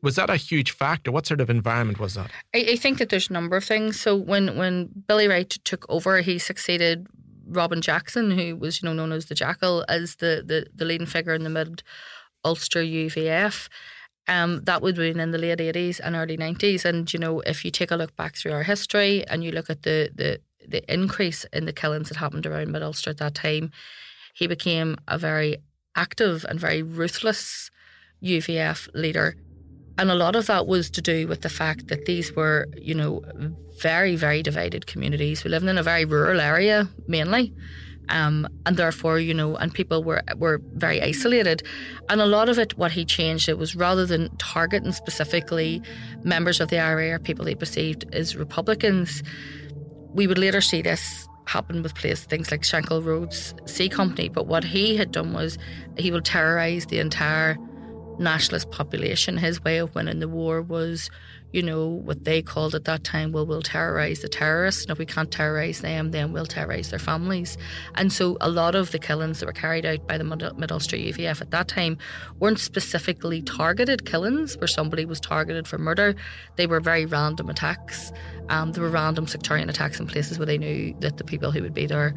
Was 0.00 0.14
that 0.14 0.30
a 0.30 0.36
huge 0.36 0.70
factor? 0.70 1.10
What 1.10 1.26
sort 1.26 1.40
of 1.40 1.50
environment 1.50 1.98
was 1.98 2.14
that? 2.14 2.30
I, 2.54 2.58
I, 2.70 2.76
think 2.76 2.98
that 2.98 3.08
there's 3.08 3.28
a 3.28 3.32
number 3.32 3.56
of 3.56 3.64
things. 3.64 4.00
So 4.00 4.14
when 4.14 4.56
when 4.56 4.90
Billy 5.08 5.26
Wright 5.26 5.50
took 5.50 5.86
over, 5.88 6.20
he 6.20 6.38
succeeded 6.38 7.08
Robin 7.48 7.80
Jackson, 7.80 8.30
who 8.30 8.54
was 8.54 8.80
you 8.80 8.88
know 8.88 8.92
known 8.92 9.10
as 9.10 9.26
the 9.26 9.34
Jackal, 9.34 9.84
as 9.88 10.16
the 10.16 10.44
the, 10.46 10.66
the 10.72 10.84
leading 10.84 11.06
figure 11.06 11.34
in 11.34 11.42
the 11.42 11.50
mid 11.50 11.82
Ulster 12.44 12.80
UVF. 12.80 13.68
Um, 14.28 14.62
that 14.64 14.82
would 14.82 14.96
have 14.96 15.12
been 15.12 15.18
in 15.18 15.32
the 15.32 15.38
late 15.38 15.58
80s 15.58 15.98
and 15.98 16.14
early 16.14 16.36
90s. 16.36 16.84
And, 16.84 17.12
you 17.12 17.18
know, 17.18 17.40
if 17.40 17.64
you 17.64 17.72
take 17.72 17.90
a 17.90 17.96
look 17.96 18.14
back 18.14 18.36
through 18.36 18.52
our 18.52 18.62
history 18.62 19.26
and 19.26 19.42
you 19.42 19.50
look 19.50 19.68
at 19.68 19.82
the, 19.82 20.10
the, 20.14 20.40
the 20.68 20.84
increase 20.92 21.44
in 21.52 21.64
the 21.64 21.72
killings 21.72 22.10
that 22.10 22.18
happened 22.18 22.46
around 22.46 22.70
Mid 22.70 22.82
Ulster 22.82 23.10
at 23.10 23.18
that 23.18 23.34
time, 23.34 23.72
he 24.34 24.46
became 24.46 24.96
a 25.08 25.18
very 25.18 25.56
active 25.96 26.46
and 26.48 26.60
very 26.60 26.80
ruthless 26.82 27.72
UVF 28.22 28.88
leader. 28.94 29.36
And 29.98 30.10
a 30.10 30.14
lot 30.14 30.34
of 30.34 30.46
that 30.46 30.66
was 30.66 30.90
to 30.90 31.02
do 31.02 31.26
with 31.28 31.42
the 31.42 31.48
fact 31.48 31.88
that 31.88 32.06
these 32.06 32.34
were, 32.34 32.68
you 32.76 32.94
know, 32.94 33.22
very, 33.80 34.16
very 34.16 34.42
divided 34.42 34.86
communities. 34.86 35.44
We 35.44 35.50
lived 35.50 35.66
in 35.66 35.78
a 35.78 35.82
very 35.82 36.04
rural 36.04 36.40
area 36.40 36.88
mainly. 37.06 37.52
Um, 38.08 38.48
and 38.66 38.76
therefore, 38.76 39.20
you 39.20 39.32
know, 39.32 39.56
and 39.56 39.72
people 39.72 40.02
were 40.02 40.22
were 40.36 40.60
very 40.74 41.00
isolated. 41.00 41.62
And 42.08 42.20
a 42.20 42.26
lot 42.26 42.48
of 42.48 42.58
it, 42.58 42.76
what 42.76 42.90
he 42.90 43.04
changed, 43.04 43.48
it 43.48 43.56
was 43.56 43.76
rather 43.76 44.04
than 44.04 44.34
targeting 44.38 44.92
specifically 44.92 45.80
members 46.24 46.60
of 46.60 46.68
the 46.68 46.78
IRA 46.78 47.10
or 47.10 47.18
people 47.20 47.44
he 47.44 47.54
perceived 47.54 48.04
as 48.12 48.34
Republicans, 48.34 49.22
we 50.12 50.26
would 50.26 50.38
later 50.38 50.60
see 50.60 50.82
this 50.82 51.28
happen 51.46 51.82
with 51.82 51.94
places 51.94 52.24
things 52.26 52.50
like 52.50 52.62
Shankill 52.62 53.04
Roads 53.04 53.54
C 53.66 53.88
Company. 53.88 54.28
But 54.28 54.46
what 54.46 54.64
he 54.64 54.96
had 54.96 55.12
done 55.12 55.32
was 55.32 55.56
he 55.96 56.10
would 56.10 56.24
terrorise 56.24 56.86
the 56.86 56.98
entire 56.98 57.56
nationalist 58.20 58.70
population. 58.70 59.36
His 59.36 59.62
way 59.64 59.78
of 59.78 59.94
winning 59.94 60.20
the 60.20 60.28
war 60.28 60.62
was 60.62 61.10
you 61.52 61.62
know, 61.62 61.86
what 61.86 62.24
they 62.24 62.42
called 62.42 62.74
at 62.74 62.84
that 62.84 63.02
time, 63.02 63.32
well, 63.32 63.44
we'll 63.44 63.62
terrorise 63.62 64.20
the 64.20 64.28
terrorists. 64.28 64.82
And 64.82 64.92
if 64.92 64.98
we 64.98 65.06
can't 65.06 65.30
terrorise 65.30 65.80
them, 65.80 66.12
then 66.12 66.32
we'll 66.32 66.46
terrorise 66.46 66.90
their 66.90 66.98
families. 66.98 67.58
And 67.96 68.12
so 68.12 68.36
a 68.40 68.48
lot 68.48 68.74
of 68.74 68.92
the 68.92 68.98
killings 68.98 69.40
that 69.40 69.46
were 69.46 69.52
carried 69.52 69.84
out 69.84 70.06
by 70.06 70.16
the 70.16 70.24
Mid 70.24 70.70
Ulster 70.70 70.96
UVF 70.96 71.40
at 71.40 71.50
that 71.50 71.68
time 71.68 71.98
weren't 72.38 72.60
specifically 72.60 73.42
targeted 73.42 74.06
killings 74.06 74.56
where 74.58 74.68
somebody 74.68 75.04
was 75.04 75.20
targeted 75.20 75.66
for 75.66 75.78
murder. 75.78 76.14
They 76.56 76.66
were 76.66 76.80
very 76.80 77.04
random 77.04 77.50
attacks. 77.50 78.12
Um, 78.48 78.72
there 78.72 78.82
were 78.82 78.90
random 78.90 79.26
sectarian 79.26 79.68
attacks 79.68 79.98
in 79.98 80.06
places 80.06 80.38
where 80.38 80.46
they 80.46 80.58
knew 80.58 80.94
that 81.00 81.16
the 81.16 81.24
people 81.24 81.50
who 81.50 81.62
would 81.62 81.74
be 81.74 81.86
there 81.86 82.14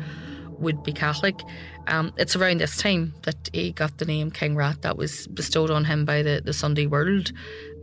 would 0.63 0.83
be 0.83 0.93
Catholic. 0.93 1.39
Um, 1.87 2.13
it's 2.17 2.35
around 2.35 2.59
this 2.59 2.77
time 2.77 3.13
that 3.23 3.49
he 3.53 3.71
got 3.71 3.97
the 3.97 4.05
name 4.05 4.31
King 4.31 4.55
Rat 4.55 4.81
that 4.81 4.97
was 4.97 5.27
bestowed 5.27 5.69
on 5.69 5.85
him 5.85 6.05
by 6.05 6.21
the, 6.21 6.41
the 6.43 6.53
Sunday 6.53 6.87
World 6.87 7.31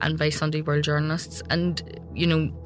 and 0.01 0.19
by 0.19 0.31
Sunday 0.31 0.63
World 0.63 0.85
journalists. 0.85 1.43
And, 1.51 1.83
you 2.15 2.27
know, 2.27 2.65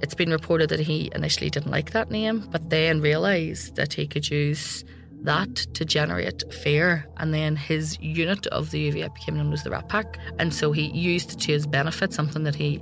it's 0.00 0.14
been 0.14 0.30
reported 0.30 0.70
that 0.70 0.80
he 0.80 1.10
initially 1.14 1.50
didn't 1.50 1.70
like 1.70 1.92
that 1.92 2.10
name, 2.10 2.48
but 2.50 2.70
then 2.70 3.00
realised 3.00 3.76
that 3.76 3.92
he 3.92 4.06
could 4.06 4.30
use 4.30 4.84
that 5.22 5.54
to 5.74 5.84
generate 5.84 6.42
fear. 6.52 7.06
And 7.16 7.34
then 7.34 7.56
his 7.56 7.98
unit 8.00 8.46
of 8.48 8.70
the 8.70 8.90
UVF 8.90 9.14
became 9.14 9.36
known 9.36 9.52
as 9.52 9.64
the 9.64 9.70
Rat 9.70 9.88
Pack. 9.88 10.18
And 10.38 10.54
so 10.54 10.72
he 10.72 10.86
used 10.92 11.32
it 11.32 11.40
to 11.40 11.52
his 11.52 11.66
benefit, 11.66 12.12
something 12.12 12.44
that 12.44 12.54
he 12.54 12.80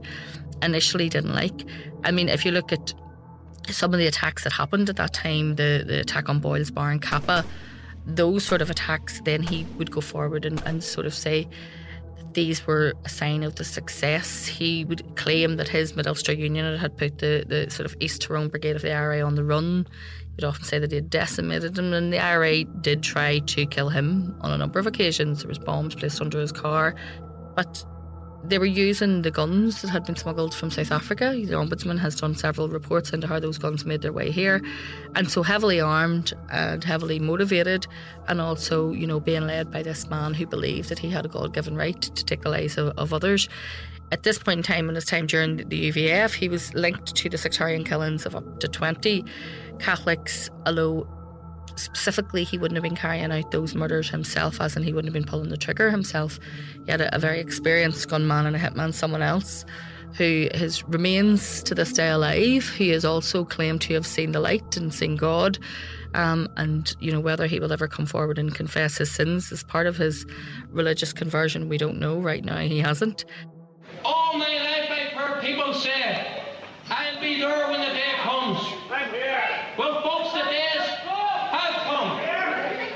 initially 0.63 1.09
didn't 1.09 1.35
like. 1.35 1.65
I 2.05 2.11
mean, 2.11 2.29
if 2.29 2.45
you 2.45 2.53
look 2.53 2.73
at 2.73 2.95
some 3.69 3.93
of 3.93 3.99
the 3.99 4.07
attacks 4.07 4.45
that 4.45 4.53
happened 4.53 4.89
at 4.89 4.97
that 4.97 5.13
time, 5.13 5.57
the, 5.57 5.85
the 5.87 6.01
attack 6.01 6.29
on 6.29 6.41
Boyle's 6.41 6.71
Bar 6.71 6.91
and 6.91 7.03
Cappagh, 7.03 7.45
those 8.07 8.45
sort 8.45 8.63
of 8.63 8.71
attacks, 8.71 9.21
then 9.25 9.43
he 9.43 9.65
would 9.77 9.91
go 9.91 10.01
forward 10.01 10.45
and, 10.45 10.63
and 10.65 10.83
sort 10.83 11.07
of 11.07 11.15
say, 11.15 11.49
these 12.37 12.67
were 12.67 12.93
a 13.05 13.09
sign 13.09 13.43
of 13.43 13.55
the 13.55 13.65
success. 13.65 14.47
He 14.47 14.85
would 14.85 15.17
claim 15.17 15.57
that 15.57 15.69
his 15.69 15.97
Mid 15.97 16.07
Ulster 16.07 16.35
Union 16.35 16.77
had 16.77 16.97
put 16.97 17.19
the, 17.19 17.45
the 17.49 17.71
sort 17.71 17.87
of 17.87 17.97
East 17.99 18.21
Tyrone 18.23 18.49
Brigade 18.49 18.77
of 18.77 18.83
the 18.83 18.93
IRA 18.93 19.23
on 19.23 19.37
the 19.37 19.43
run. 19.43 19.87
He'd 20.37 20.45
often 20.45 20.65
say 20.65 20.79
that 20.79 20.91
he 20.91 20.97
had 20.97 21.09
decimated 21.09 21.77
them, 21.77 21.95
and 21.95 22.13
the 22.13 22.19
IRA 22.19 22.65
did 22.65 23.03
try 23.03 23.39
to 23.39 23.67
kill 23.67 23.89
him 23.89 24.37
on 24.43 24.53
a 24.53 24.59
number 24.59 24.79
of 24.79 24.87
occasions. 24.87 25.41
There 25.41 25.49
was 25.49 25.59
bombs 25.59 25.95
placed 25.95 26.21
under 26.21 26.39
his 26.39 26.53
car, 26.53 26.95
but 27.55 27.83
they 28.49 28.59
were 28.59 28.67
using 28.67 29.23
the 29.23 29.31
guns 29.31 29.83
that 29.83 29.89
had 29.89 30.05
been 30.05 30.17
smuggled 30.17 30.55
from 30.55 30.71
South 30.71 30.93
Africa. 30.93 31.33
The 31.33 31.55
Ombudsman 31.55 31.99
has 31.99 32.17
done 32.17 32.35
several 32.35 32.69
reports 32.69 33.11
into 33.11 33.27
how 33.27 33.41
those 33.41 33.59
guns 33.59 33.85
made 33.85 34.03
their 34.03 34.13
way 34.13 34.31
here. 34.31 34.63
And 35.15 35.31
so 35.31 35.43
heavily 35.43 35.81
armed 35.81 36.33
and 36.51 36.83
heavily 36.83 37.19
motivated, 37.19 37.87
and 38.29 38.41
also, 38.41 38.93
you 38.93 39.07
know, 39.07 39.21
being 39.21 39.47
led 39.47 39.71
by 39.71 39.83
this 39.83 40.09
man 40.09 40.35
who 40.35 40.47
believed 40.47 40.89
that 40.89 40.99
he 40.99 41.11
had 41.11 41.25
a 41.25 41.29
God 41.29 41.55
given 41.55 41.77
right 41.77 42.01
to 42.01 42.25
take 42.25 42.43
the 42.43 42.51
lives 42.51 42.79
of, 42.79 42.97
of 42.99 43.13
others. 43.13 43.49
At 44.13 44.23
this 44.23 44.39
point 44.39 44.59
in 44.59 44.63
time, 44.63 44.89
in 44.89 44.95
his 44.95 45.05
time 45.05 45.27
during 45.27 45.57
the 45.57 45.91
UVF, 45.91 46.35
he 46.35 46.49
was 46.49 46.73
linked 46.75 47.17
to 47.17 47.29
the 47.29 47.39
sectarian 47.39 47.83
killings 47.83 48.25
of 48.25 48.37
up 48.37 48.61
to 48.61 48.69
20 48.69 49.25
Catholics, 49.81 50.49
although 50.65 51.09
specifically 51.75 52.45
he 52.45 52.59
wouldn't 52.59 52.77
have 52.77 52.83
been 52.83 52.97
carrying 52.97 53.33
out 53.33 53.51
those 53.51 53.75
murders 53.75 54.09
himself, 54.09 54.61
as 54.61 54.77
in 54.77 54.83
he 54.83 54.93
wouldn't 54.93 55.13
have 55.13 55.21
been 55.23 55.29
pulling 55.31 55.49
the 55.51 55.57
trigger 55.57 55.91
himself. 55.91 56.39
He 56.85 56.91
had 56.91 57.01
a, 57.01 57.15
a 57.15 57.19
very 57.19 57.41
experienced 57.41 58.09
gunman 58.09 58.47
and 58.47 58.57
a 58.57 58.59
hitman, 58.59 58.95
someone 58.95 59.23
else, 59.23 59.65
who 60.17 60.49
his 60.55 60.83
remains 60.89 61.63
to 61.65 61.75
this 61.75 61.93
day 61.93 62.09
alive. 62.09 62.69
He 62.71 62.93
is 62.93 63.05
also 63.05 63.45
claimed 63.45 63.81
to 63.83 63.95
have 63.95 64.07
seen 64.07 64.33
the 64.33 64.41
light 64.41 64.77
and 64.77 64.95
seen 64.95 65.17
God. 65.17 65.59
Um, 66.15 66.49
and 66.57 66.95
you 66.99 67.13
know 67.13 67.21
whether 67.21 67.47
he 67.47 67.61
will 67.61 67.73
ever 67.73 67.89
come 67.89 68.07
forward 68.07 68.39
and 68.39 68.55
confess 68.55 68.97
his 68.97 69.11
sins 69.11 69.53
as 69.53 69.63
part 69.65 69.87
of 69.87 69.99
his 69.99 70.25
religious 70.71 71.13
conversion, 71.13 71.69
we 71.69 71.77
don't 71.77 71.99
know. 71.99 72.19
Right 72.19 72.43
now, 72.43 72.59
he 72.59 72.79
hasn't. 72.79 73.27
All 74.03 74.33
my 74.39 74.47
life 74.47 74.91
I've 74.91 75.13
heard 75.13 75.43
people 75.43 75.75
say, 75.75 76.43
"I'll 76.89 77.21
be 77.21 77.39
there 77.39 77.69
when 77.69 77.81
the 77.81 77.93
day 77.93 78.15
comes." 78.23 78.61
Well, 79.77 80.01
folks, 80.01 80.33
the 80.33 80.45
days 80.49 80.87
have 81.53 81.75
come. 81.85 82.19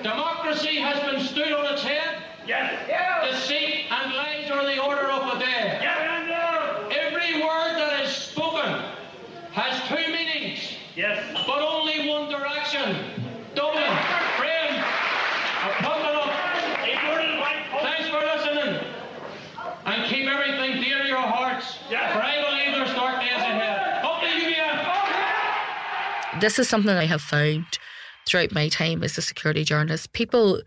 Democracy 0.03 0.79
has 0.79 0.99
been 1.11 1.21
stood 1.21 1.53
on 1.53 1.67
its 1.75 1.83
head. 1.83 2.23
Deceit 3.31 3.87
and 3.91 4.15
lies 4.15 4.51
are 4.51 4.65
the 4.65 4.83
order 4.83 5.11
of 5.11 5.35
the 5.35 5.45
day. 5.45 5.79
Every 6.91 7.43
word 7.43 7.77
that 7.77 8.01
is 8.03 8.13
spoken 8.13 8.83
has 9.53 9.83
two 9.89 10.11
meanings. 10.11 10.79
But 11.47 11.61
only 11.63 12.09
one 12.09 12.31
direction. 12.31 12.97
Dublin, 13.55 13.97
friend, 14.37 14.85
put 15.81 15.99
it 15.99 16.15
up. 16.15 16.33
Thanks 17.83 18.09
for 18.09 18.21
listening. 18.21 18.85
And 19.87 20.05
keep 20.09 20.27
everything 20.29 20.83
dear 20.83 21.03
to 21.03 21.09
your 21.09 21.19
hearts. 21.19 21.79
For 21.89 21.97
I 21.97 22.43
believe 22.43 22.75
there's 22.77 22.95
dark 22.95 23.21
days 23.21 23.33
ahead. 23.33 24.05
Up 24.05 24.21
to 24.21 24.29
you, 24.29 24.49
yeah. 24.51 24.89
This 26.41 26.59
is 26.59 26.69
something 26.69 26.91
I 26.91 27.07
have 27.07 27.23
found 27.23 27.65
throughout 28.27 28.53
my 28.53 28.69
time 28.69 29.03
as 29.03 29.17
a 29.17 29.23
security 29.23 29.65
journalist. 29.65 30.13
People, 30.13 30.63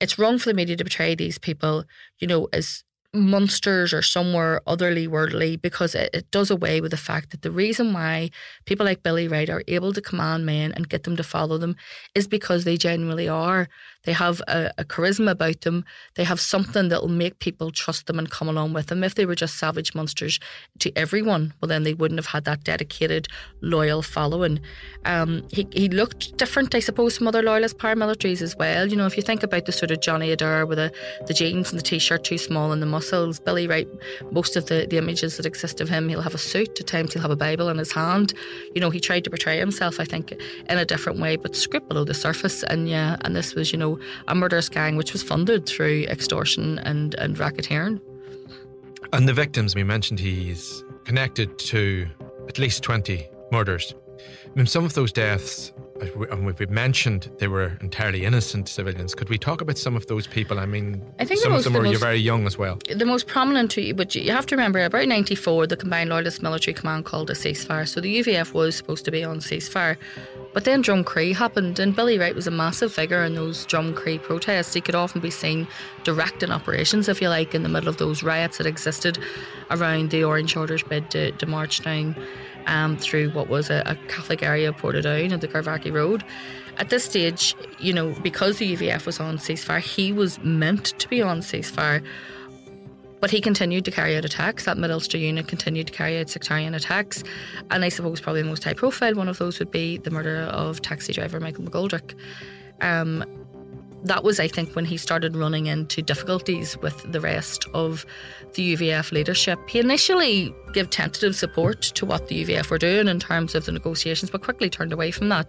it's 0.00 0.18
wrong 0.18 0.38
for 0.38 0.48
the 0.48 0.54
media 0.54 0.76
to 0.76 0.84
portray 0.84 1.14
these 1.14 1.38
people, 1.38 1.84
you 2.18 2.26
know, 2.26 2.48
as 2.52 2.84
monsters 3.14 3.92
or 3.92 4.00
somewhere 4.00 4.60
otherly 4.66 5.06
worldly 5.06 5.56
because 5.56 5.94
it, 5.94 6.08
it 6.14 6.30
does 6.30 6.50
away 6.50 6.80
with 6.80 6.90
the 6.90 6.96
fact 6.96 7.30
that 7.30 7.42
the 7.42 7.50
reason 7.50 7.92
why 7.92 8.30
people 8.64 8.86
like 8.86 9.02
Billy 9.02 9.28
Wright 9.28 9.50
are 9.50 9.62
able 9.68 9.92
to 9.92 10.00
command 10.00 10.46
men 10.46 10.72
and 10.72 10.88
get 10.88 11.04
them 11.04 11.16
to 11.16 11.22
follow 11.22 11.58
them 11.58 11.76
is 12.14 12.26
because 12.26 12.64
they 12.64 12.76
genuinely 12.76 13.28
are. 13.28 13.68
They 14.04 14.12
have 14.12 14.40
a, 14.48 14.72
a 14.78 14.84
charisma 14.84 15.32
about 15.32 15.60
them. 15.60 15.84
They 16.14 16.24
have 16.24 16.40
something 16.40 16.88
that 16.88 17.02
will 17.02 17.08
make 17.08 17.38
people 17.38 17.70
trust 17.70 18.06
them 18.06 18.18
and 18.18 18.30
come 18.30 18.48
along 18.48 18.72
with 18.72 18.86
them. 18.86 19.04
If 19.04 19.14
they 19.14 19.26
were 19.26 19.34
just 19.34 19.58
savage 19.58 19.94
monsters 19.94 20.40
to 20.80 20.90
everyone, 20.96 21.54
well, 21.60 21.68
then 21.68 21.84
they 21.84 21.94
wouldn't 21.94 22.18
have 22.18 22.26
had 22.26 22.44
that 22.46 22.64
dedicated, 22.64 23.28
loyal 23.60 24.02
following. 24.02 24.60
Um, 25.04 25.44
he, 25.52 25.68
he 25.72 25.88
looked 25.88 26.36
different, 26.36 26.74
I 26.74 26.80
suppose, 26.80 27.16
from 27.16 27.28
other 27.28 27.42
loyalist 27.42 27.78
paramilitaries 27.78 28.42
as 28.42 28.56
well. 28.56 28.88
You 28.88 28.96
know, 28.96 29.06
if 29.06 29.16
you 29.16 29.22
think 29.22 29.42
about 29.42 29.66
the 29.66 29.72
sort 29.72 29.90
of 29.90 30.00
Johnny 30.00 30.32
Adair 30.32 30.66
with 30.66 30.78
the, 30.78 30.92
the 31.26 31.34
jeans 31.34 31.70
and 31.70 31.78
the 31.78 31.84
t 31.84 31.98
shirt 31.98 32.24
too 32.24 32.38
small 32.38 32.72
and 32.72 32.82
the 32.82 32.86
muscles, 33.02 33.40
Billy 33.40 33.66
Wright, 33.66 33.88
most 34.30 34.54
of 34.54 34.66
the, 34.66 34.86
the 34.88 34.96
images 34.96 35.36
that 35.36 35.44
exist 35.44 35.80
of 35.80 35.88
him, 35.88 36.08
he'll 36.08 36.22
have 36.22 36.36
a 36.36 36.38
suit, 36.38 36.78
at 36.78 36.86
times 36.86 37.12
he'll 37.12 37.22
have 37.22 37.32
a 37.32 37.36
Bible 37.36 37.68
in 37.68 37.78
his 37.78 37.90
hand. 37.90 38.32
You 38.76 38.80
know, 38.80 38.90
he 38.90 39.00
tried 39.00 39.24
to 39.24 39.30
portray 39.30 39.58
himself, 39.58 39.98
I 39.98 40.04
think, 40.04 40.30
in 40.70 40.78
a 40.78 40.84
different 40.84 41.18
way, 41.18 41.34
but 41.34 41.56
script 41.56 41.88
below 41.88 42.04
the 42.04 42.14
surface. 42.14 42.62
And 42.62 42.88
yeah, 42.88 43.16
and 43.22 43.34
this 43.34 43.56
was, 43.56 43.72
you 43.72 43.78
know, 43.78 43.98
a 44.28 44.36
murderous 44.36 44.68
gang 44.68 44.94
which 44.94 45.12
was 45.12 45.20
funded 45.20 45.66
through 45.66 46.04
extortion 46.04 46.78
and, 46.78 47.14
and 47.16 47.36
racketeering. 47.36 48.00
And 49.12 49.28
the 49.28 49.32
victims, 49.32 49.74
we 49.74 49.82
mentioned 49.82 50.20
he's 50.20 50.84
connected 51.04 51.58
to 51.58 52.06
at 52.48 52.60
least 52.60 52.84
20 52.84 53.28
murders. 53.50 53.96
I 54.20 54.54
mean, 54.54 54.66
some 54.66 54.84
of 54.84 54.94
those 54.94 55.10
deaths, 55.10 55.72
and 56.30 56.44
we've 56.46 56.70
mentioned 56.70 57.30
they 57.38 57.48
were 57.48 57.72
entirely 57.80 58.24
innocent 58.24 58.68
civilians. 58.68 59.14
Could 59.14 59.28
we 59.28 59.38
talk 59.38 59.60
about 59.60 59.78
some 59.78 59.96
of 59.96 60.06
those 60.06 60.26
people? 60.26 60.58
I 60.58 60.66
mean, 60.66 61.02
I 61.18 61.24
think 61.24 61.40
some 61.40 61.52
of 61.52 61.56
most- 61.58 61.64
them 61.64 61.72
the 61.74 61.78
were 61.80 61.84
most- 61.86 62.00
very 62.00 62.18
young 62.18 62.46
as 62.46 62.58
well. 62.58 62.78
the 62.94 63.04
most 63.06 63.26
prominent 63.26 63.70
to 63.72 63.80
you, 63.82 63.94
but 63.94 64.14
you 64.14 64.30
have 64.32 64.46
to 64.46 64.56
remember 64.56 64.82
about 64.84 65.06
94, 65.06 65.66
the 65.66 65.76
Combined 65.76 66.10
Loyalist 66.10 66.42
Military 66.42 66.74
Command 66.74 67.04
called 67.04 67.30
a 67.30 67.34
ceasefire. 67.34 67.86
So 67.88 68.00
the 68.00 68.10
UVF 68.20 68.52
was 68.52 68.74
supposed 68.76 69.04
to 69.04 69.10
be 69.10 69.22
on 69.24 69.38
ceasefire. 69.40 69.96
But 70.54 70.64
then 70.64 70.82
Drumcree 70.82 71.34
happened, 71.34 71.78
and 71.78 71.96
Billy 71.96 72.18
Wright 72.18 72.34
was 72.34 72.46
a 72.46 72.50
massive 72.50 72.92
figure 72.92 73.24
in 73.24 73.34
those 73.34 73.64
Drumcree 73.66 74.22
protests. 74.22 74.74
He 74.74 74.82
could 74.82 74.94
often 74.94 75.20
be 75.22 75.30
seen 75.30 75.66
directing 76.04 76.50
operations, 76.50 77.08
if 77.08 77.22
you 77.22 77.28
like, 77.30 77.54
in 77.54 77.62
the 77.62 77.70
middle 77.70 77.88
of 77.88 77.96
those 77.96 78.22
riots 78.22 78.58
that 78.58 78.66
existed 78.66 79.18
around 79.70 80.10
the 80.10 80.24
Orange 80.24 80.54
Orders 80.56 80.82
bid 80.82 81.10
to, 81.12 81.32
to 81.32 81.46
march 81.46 81.80
down 81.82 82.14
um, 82.66 82.96
through 82.96 83.30
what 83.30 83.48
was 83.48 83.70
a, 83.70 83.82
a 83.86 83.94
Catholic 84.08 84.42
area 84.42 84.68
of 84.68 84.76
Portadown 84.76 85.32
at 85.32 85.40
the 85.40 85.48
Garvaghy 85.48 85.92
Road. 85.92 86.24
At 86.78 86.88
this 86.88 87.04
stage, 87.04 87.54
you 87.78 87.92
know, 87.92 88.14
because 88.22 88.58
the 88.58 88.74
UVF 88.74 89.06
was 89.06 89.20
on 89.20 89.38
ceasefire, 89.38 89.80
he 89.80 90.12
was 90.12 90.38
meant 90.40 90.98
to 90.98 91.08
be 91.08 91.20
on 91.20 91.40
ceasefire. 91.40 92.04
But 93.20 93.30
he 93.30 93.40
continued 93.40 93.84
to 93.84 93.92
carry 93.92 94.16
out 94.16 94.24
attacks. 94.24 94.64
That 94.64 94.78
Mid 94.78 94.90
Ulster 94.90 95.16
unit 95.16 95.46
continued 95.46 95.86
to 95.86 95.92
carry 95.92 96.18
out 96.18 96.28
sectarian 96.28 96.74
attacks. 96.74 97.22
And 97.70 97.84
I 97.84 97.88
suppose 97.88 98.20
probably 98.20 98.42
the 98.42 98.48
most 98.48 98.64
high 98.64 98.74
profile 98.74 99.14
one 99.14 99.28
of 99.28 99.38
those 99.38 99.60
would 99.60 99.70
be 99.70 99.98
the 99.98 100.10
murder 100.10 100.40
of 100.50 100.82
taxi 100.82 101.12
driver 101.12 101.38
Michael 101.38 101.62
McGoldrick. 101.62 102.14
Um, 102.80 103.24
that 104.04 104.24
was, 104.24 104.40
I 104.40 104.48
think, 104.48 104.74
when 104.74 104.84
he 104.84 104.96
started 104.96 105.36
running 105.36 105.66
into 105.66 106.02
difficulties 106.02 106.76
with 106.78 107.10
the 107.10 107.20
rest 107.20 107.66
of 107.72 108.04
the 108.54 108.74
UVF 108.74 109.12
leadership. 109.12 109.58
He 109.68 109.78
initially 109.78 110.54
gave 110.72 110.90
tentative 110.90 111.36
support 111.36 111.82
to 111.82 112.04
what 112.04 112.28
the 112.28 112.44
UVF 112.44 112.70
were 112.70 112.78
doing 112.78 113.08
in 113.08 113.20
terms 113.20 113.54
of 113.54 113.64
the 113.64 113.72
negotiations, 113.72 114.30
but 114.30 114.42
quickly 114.42 114.68
turned 114.68 114.92
away 114.92 115.10
from 115.10 115.28
that. 115.28 115.48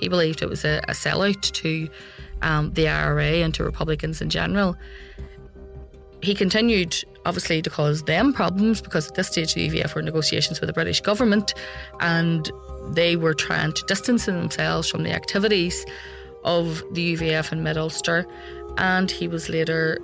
He 0.00 0.08
believed 0.08 0.42
it 0.42 0.48
was 0.48 0.64
a, 0.64 0.80
a 0.88 0.92
sellout 0.92 1.40
to 1.52 1.88
um, 2.42 2.72
the 2.74 2.88
IRA 2.88 3.42
and 3.42 3.54
to 3.54 3.64
Republicans 3.64 4.20
in 4.20 4.28
general. 4.28 4.76
He 6.22 6.34
continued, 6.34 7.02
obviously, 7.26 7.60
to 7.62 7.70
cause 7.70 8.02
them 8.04 8.32
problems 8.32 8.80
because 8.80 9.08
at 9.08 9.14
this 9.14 9.28
stage 9.28 9.54
the 9.54 9.68
UVF 9.68 9.94
were 9.94 10.00
in 10.00 10.06
negotiations 10.06 10.60
with 10.60 10.68
the 10.68 10.72
British 10.72 11.00
government 11.00 11.54
and 12.00 12.50
they 12.90 13.16
were 13.16 13.34
trying 13.34 13.72
to 13.72 13.84
distance 13.86 14.26
themselves 14.26 14.90
from 14.90 15.02
the 15.02 15.10
activities 15.10 15.84
of 16.44 16.82
the 16.92 17.16
UVF 17.16 17.52
in 17.52 17.62
Mid 17.62 17.76
Ulster, 17.76 18.26
and 18.78 19.10
he 19.10 19.28
was 19.28 19.48
later 19.48 19.98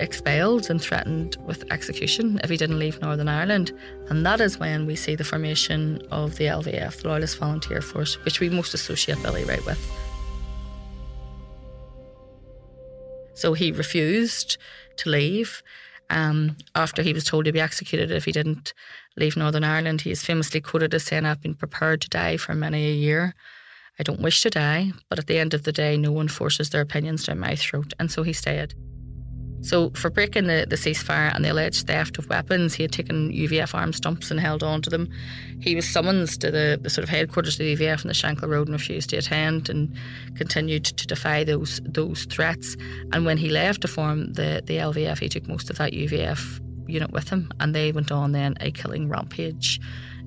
expelled 0.00 0.68
and 0.68 0.80
threatened 0.80 1.36
with 1.46 1.64
execution 1.72 2.40
if 2.44 2.50
he 2.50 2.56
didn't 2.56 2.78
leave 2.78 3.00
Northern 3.00 3.28
Ireland. 3.28 3.72
And 4.08 4.24
that 4.26 4.40
is 4.40 4.58
when 4.58 4.86
we 4.86 4.96
see 4.96 5.14
the 5.14 5.24
formation 5.24 6.06
of 6.10 6.36
the 6.36 6.44
LVF, 6.44 7.02
the 7.02 7.08
Loyalist 7.08 7.38
Volunteer 7.38 7.80
Force, 7.80 8.22
which 8.24 8.40
we 8.40 8.48
most 8.48 8.74
associate 8.74 9.22
Billy 9.22 9.44
Wright 9.44 9.64
with. 9.64 9.80
So 13.34 13.52
he 13.52 13.70
refused 13.72 14.56
to 14.96 15.10
leave 15.10 15.62
um, 16.08 16.56
after 16.74 17.02
he 17.02 17.12
was 17.12 17.24
told 17.24 17.44
to 17.44 17.52
be 17.52 17.60
executed 17.60 18.10
if 18.10 18.24
he 18.24 18.32
didn't 18.32 18.72
leave 19.16 19.36
Northern 19.36 19.64
Ireland. 19.64 20.02
He 20.02 20.10
is 20.10 20.24
famously 20.24 20.60
quoted 20.60 20.94
as 20.94 21.04
saying, 21.04 21.24
I've 21.26 21.42
been 21.42 21.54
prepared 21.54 22.00
to 22.02 22.08
die 22.08 22.36
for 22.36 22.54
many 22.54 22.86
a 22.86 22.94
year. 22.94 23.34
I 23.98 24.02
don't 24.02 24.20
wish 24.20 24.42
to 24.42 24.50
die, 24.50 24.92
but 25.08 25.18
at 25.18 25.26
the 25.26 25.38
end 25.38 25.54
of 25.54 25.62
the 25.62 25.72
day, 25.72 25.96
no 25.96 26.12
one 26.12 26.28
forces 26.28 26.70
their 26.70 26.82
opinions 26.82 27.24
down 27.24 27.38
my 27.38 27.56
throat. 27.56 27.94
And 27.98 28.10
so 28.10 28.22
he 28.22 28.32
stayed. 28.32 28.74
So, 29.62 29.90
for 29.90 30.10
breaking 30.10 30.46
the, 30.46 30.66
the 30.68 30.76
ceasefire 30.76 31.34
and 31.34 31.44
the 31.44 31.50
alleged 31.50 31.88
theft 31.88 32.18
of 32.18 32.28
weapons, 32.28 32.74
he 32.74 32.84
had 32.84 32.92
taken 32.92 33.32
UVF 33.32 33.74
arm 33.74 33.92
stumps 33.92 34.30
and 34.30 34.38
held 34.38 34.62
on 34.62 34.80
to 34.82 34.90
them. 34.90 35.08
He 35.60 35.74
was 35.74 35.88
summoned 35.88 36.28
to 36.40 36.50
the, 36.50 36.78
the 36.80 36.90
sort 36.90 37.02
of 37.02 37.08
headquarters 37.08 37.54
of 37.54 37.66
the 37.66 37.74
UVF 37.74 38.04
on 38.04 38.08
the 38.08 38.14
Shankill 38.14 38.48
Road 38.48 38.68
and 38.68 38.74
refused 38.74 39.10
to 39.10 39.16
attend 39.16 39.68
and 39.68 39.96
continued 40.36 40.84
to 40.84 41.06
defy 41.06 41.42
those 41.42 41.80
those 41.84 42.26
threats. 42.26 42.76
And 43.12 43.24
when 43.24 43.38
he 43.38 43.48
left 43.48 43.80
to 43.80 43.88
form 43.88 44.34
the, 44.34 44.62
the 44.64 44.76
LVF, 44.76 45.18
he 45.18 45.28
took 45.28 45.48
most 45.48 45.70
of 45.70 45.78
that 45.78 45.92
UVF 45.92 46.60
unit 46.88 47.10
with 47.10 47.30
him, 47.30 47.50
and 47.58 47.74
they 47.74 47.90
went 47.90 48.12
on 48.12 48.32
then 48.32 48.54
a 48.60 48.70
killing 48.70 49.08
rampage, 49.08 49.80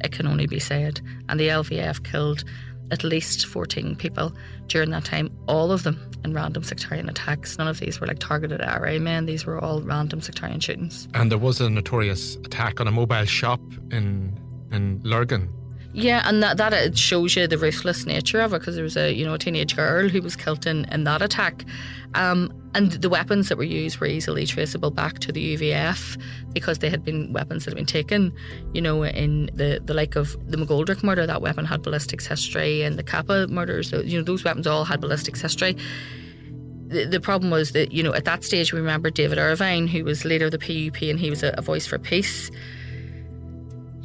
it 0.03 0.11
can 0.11 0.27
only 0.27 0.47
be 0.47 0.59
said. 0.59 1.01
And 1.29 1.39
the 1.39 1.47
LVF 1.47 2.03
killed 2.03 2.43
at 2.91 3.03
least 3.03 3.45
14 3.45 3.95
people 3.95 4.33
during 4.67 4.89
that 4.91 5.05
time, 5.05 5.31
all 5.47 5.71
of 5.71 5.83
them 5.83 5.99
in 6.23 6.33
random 6.33 6.63
sectarian 6.63 7.09
attacks. 7.09 7.57
None 7.57 7.67
of 7.67 7.79
these 7.79 7.99
were 7.99 8.07
like 8.07 8.19
targeted 8.19 8.61
IRA 8.61 8.99
men, 8.99 9.25
these 9.25 9.45
were 9.45 9.59
all 9.63 9.81
random 9.81 10.21
sectarian 10.21 10.59
shootings. 10.59 11.07
And 11.13 11.31
there 11.31 11.37
was 11.37 11.61
a 11.61 11.69
notorious 11.69 12.35
attack 12.37 12.79
on 12.79 12.87
a 12.87 12.91
mobile 12.91 13.25
shop 13.25 13.61
in 13.91 14.37
in 14.71 15.01
Lurgan 15.03 15.49
yeah, 15.93 16.21
and 16.25 16.43
that 16.43 16.57
that 16.57 16.97
shows 16.97 17.35
you 17.35 17.47
the 17.47 17.57
ruthless 17.57 18.05
nature 18.05 18.39
of 18.41 18.53
it 18.53 18.59
because 18.59 18.75
there 18.75 18.83
was 18.83 18.95
a 18.95 19.11
you 19.11 19.25
know 19.25 19.33
a 19.33 19.39
teenage 19.39 19.75
girl 19.75 20.07
who 20.07 20.21
was 20.21 20.35
killed 20.35 20.67
in, 20.67 20.85
in 20.85 21.03
that 21.05 21.23
attack, 21.23 21.65
um, 22.13 22.53
and 22.75 22.91
the 22.91 23.09
weapons 23.09 23.49
that 23.49 23.57
were 23.57 23.63
used 23.63 23.99
were 23.99 24.05
easily 24.05 24.45
traceable 24.45 24.91
back 24.91 25.17
to 25.19 25.31
the 25.31 25.57
UVF 25.57 26.21
because 26.53 26.79
they 26.79 26.91
had 26.91 27.03
been 27.03 27.33
weapons 27.33 27.65
that 27.65 27.71
had 27.71 27.77
been 27.77 27.87
taken, 27.87 28.31
you 28.73 28.81
know, 28.81 29.03
in 29.03 29.49
the 29.55 29.81
the 29.83 29.95
like 29.95 30.15
of 30.15 30.37
the 30.49 30.57
McGoldrick 30.57 31.01
murder. 31.01 31.25
That 31.25 31.41
weapon 31.41 31.65
had 31.65 31.81
ballistics 31.81 32.27
history, 32.27 32.83
and 32.83 32.99
the 32.99 33.03
Cappagh 33.03 33.49
murders, 33.49 33.91
you 33.91 34.19
know, 34.19 34.23
those 34.23 34.43
weapons 34.43 34.67
all 34.67 34.85
had 34.85 35.01
ballistics 35.01 35.41
history. 35.41 35.75
The, 36.87 37.19
problem 37.19 37.51
was 37.51 37.73
that 37.73 37.91
you 37.91 38.01
know 38.01 38.15
at 38.15 38.25
that 38.25 38.43
stage 38.43 38.73
we 38.73 38.79
remember 38.79 39.09
David 39.09 39.37
Ervine, 39.37 39.87
who 39.87 40.03
was 40.03 40.25
leader 40.25 40.45
of 40.45 40.51
the 40.51 40.59
PUP, 40.59 41.01
and 41.03 41.19
he 41.19 41.29
was 41.29 41.43
a 41.43 41.61
voice 41.61 41.85
for 41.85 41.97
peace 41.99 42.51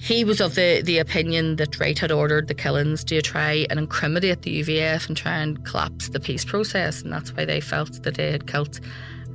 he 0.05 0.23
was 0.23 0.38
of 0.38 0.55
the, 0.55 0.83
the 0.83 0.99
opinion 0.99 1.57
that 1.57 1.81
Wright 1.81 1.99
had 1.99 2.12
ordered 2.12 2.49
the 2.49 2.55
killings 2.55 3.05
to 3.05 3.23
try 3.23 3.67
and 3.71 3.79
incriminate 3.79 4.43
the 4.43 4.62
UVF 4.62 5.09
and 5.09 5.17
try 5.17 5.38
and 5.38 5.64
collapse 5.64 6.11
the 6.11 6.21
peace 6.21 6.45
process, 6.45 7.01
and 7.01 7.11
that's 7.11 7.35
why 7.35 7.47
they 7.47 7.59
felt 7.59 8.03
that 8.03 8.17
they 8.17 8.31
had 8.31 8.47
killed 8.47 8.81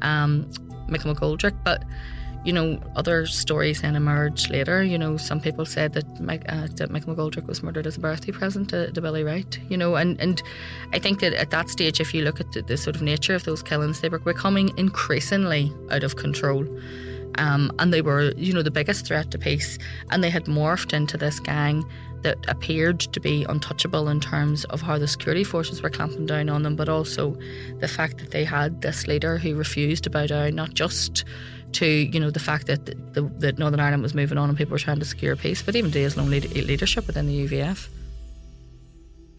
um, 0.03 0.47
Michael 0.88 1.15
McGoldrick. 1.15 1.55
But 1.63 1.84
you 2.45 2.53
know, 2.53 2.79
other 2.95 3.25
stories 3.25 3.82
then 3.82 3.95
emerged 3.95 4.51
later. 4.51 4.84
You 4.84 4.99
know, 4.99 5.17
some 5.17 5.41
people 5.41 5.65
said 5.65 5.93
that, 5.93 6.21
Mike, 6.21 6.45
uh, 6.47 6.67
that 6.75 6.91
Michael 6.91 7.15
McGoldrick 7.15 7.47
was 7.47 7.63
murdered 7.63 7.88
as 7.88 7.97
a 7.97 7.99
birthday 7.99 8.32
present 8.32 8.69
to, 8.69 8.91
to, 8.91 9.01
Billy 9.01 9.23
Wright. 9.23 9.60
You 9.69 9.75
know, 9.75 9.95
and, 9.95 10.21
and 10.21 10.41
I 10.93 10.99
think 10.99 11.19
that 11.19 11.34
at 11.34 11.49
that 11.49 11.69
stage, 11.69 11.99
if 11.99 12.13
you 12.13 12.23
look 12.23 12.39
at 12.39 12.49
the, 12.51 12.62
the 12.62 12.77
sort 12.77 12.95
of 12.95 13.01
nature 13.01 13.34
of 13.34 13.43
those 13.43 13.63
killings, 13.63 14.01
they 14.01 14.10
were 14.10 14.19
becoming 14.19 14.71
increasingly 14.77 15.73
out 15.89 16.03
of 16.03 16.15
control. 16.15 16.63
Um, 17.37 17.71
and 17.79 17.93
they 17.93 18.01
were, 18.01 18.31
you 18.35 18.53
know, 18.53 18.61
the 18.61 18.71
biggest 18.71 19.05
threat 19.05 19.31
to 19.31 19.37
peace. 19.37 19.77
And 20.11 20.23
they 20.23 20.29
had 20.29 20.45
morphed 20.45 20.93
into 20.93 21.17
this 21.17 21.39
gang 21.39 21.85
that 22.21 22.37
appeared 22.47 22.99
to 22.99 23.19
be 23.19 23.45
untouchable 23.47 24.09
in 24.09 24.19
terms 24.19 24.65
of 24.65 24.81
how 24.81 24.97
the 24.97 25.07
security 25.07 25.43
forces 25.43 25.81
were 25.81 25.89
clamping 25.89 26.25
down 26.25 26.49
on 26.49 26.63
them, 26.63 26.75
but 26.75 26.89
also 26.89 27.37
the 27.79 27.87
fact 27.87 28.17
that 28.17 28.31
they 28.31 28.43
had 28.43 28.81
this 28.81 29.07
leader 29.07 29.37
who 29.37 29.55
refused 29.55 30.03
to 30.03 30.09
bow 30.09 30.27
down, 30.27 30.55
not 30.55 30.73
just 30.73 31.23
to 31.71 31.85
you 31.85 32.19
know 32.19 32.31
the 32.31 32.39
fact 32.39 32.65
that 32.67 32.85
the, 33.13 33.21
that 33.37 33.59
Northern 33.59 33.79
Ireland 33.79 34.01
was 34.01 34.15
moving 34.15 34.37
on 34.37 34.49
and 34.49 34.57
people 34.57 34.71
were 34.71 34.79
trying 34.79 34.99
to 34.99 35.05
secure 35.05 35.35
peace, 35.35 35.61
but 35.61 35.75
even 35.75 35.91
to 35.91 35.99
his 35.99 36.17
leadership 36.17 37.07
within 37.07 37.27
the 37.27 37.47
UVF. 37.47 37.87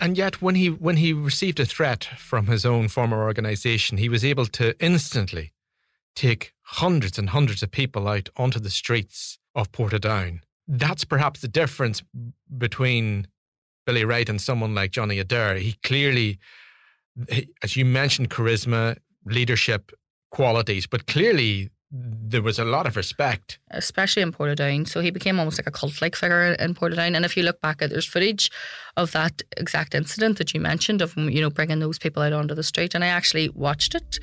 And 0.00 0.16
yet, 0.16 0.40
when 0.40 0.54
he 0.54 0.68
when 0.70 0.96
he 0.96 1.12
received 1.12 1.60
a 1.60 1.66
threat 1.66 2.04
from 2.16 2.46
his 2.46 2.64
own 2.64 2.88
former 2.88 3.22
organisation, 3.22 3.98
he 3.98 4.08
was 4.08 4.24
able 4.24 4.46
to 4.46 4.74
instantly 4.80 5.52
take 6.20 6.52
hundreds 6.62 7.18
and 7.18 7.30
hundreds 7.30 7.62
of 7.62 7.70
people 7.70 8.06
out 8.06 8.28
onto 8.36 8.60
the 8.60 8.70
streets 8.70 9.38
of 9.54 9.72
Portadown. 9.72 10.40
That's 10.68 11.04
perhaps 11.04 11.40
the 11.40 11.48
difference 11.48 12.02
between 12.58 13.26
Billy 13.86 14.04
Wright 14.04 14.28
and 14.28 14.40
someone 14.40 14.74
like 14.74 14.90
Johnny 14.90 15.18
Adair. 15.18 15.54
He 15.56 15.76
clearly, 15.82 16.38
as 17.62 17.74
you 17.74 17.86
mentioned, 17.86 18.28
charisma, 18.28 18.98
leadership 19.24 19.92
qualities, 20.30 20.86
but 20.86 21.06
clearly 21.06 21.70
there 21.90 22.42
was 22.42 22.58
a 22.58 22.64
lot 22.64 22.86
of 22.86 22.96
respect. 22.96 23.58
Especially 23.70 24.22
in 24.22 24.30
Portadown. 24.30 24.86
So 24.86 25.00
he 25.00 25.10
became 25.10 25.38
almost 25.38 25.58
like 25.58 25.66
a 25.66 25.72
cult 25.72 26.02
like 26.02 26.14
figure 26.14 26.52
in 26.52 26.74
Portadown. 26.74 27.16
And 27.16 27.24
if 27.24 27.34
you 27.36 27.42
look 27.42 27.60
back 27.62 27.80
at 27.80 27.90
there's 27.90 28.06
footage 28.06 28.50
of 28.96 29.10
that 29.12 29.42
exact 29.56 29.94
incident 29.94 30.36
that 30.36 30.52
you 30.52 30.60
mentioned 30.60 31.00
of, 31.00 31.16
you 31.16 31.40
know, 31.40 31.50
bringing 31.50 31.80
those 31.80 31.98
people 31.98 32.22
out 32.22 32.34
onto 32.34 32.54
the 32.54 32.62
street. 32.62 32.94
And 32.94 33.02
I 33.02 33.08
actually 33.08 33.48
watched 33.48 33.94
it. 33.94 34.20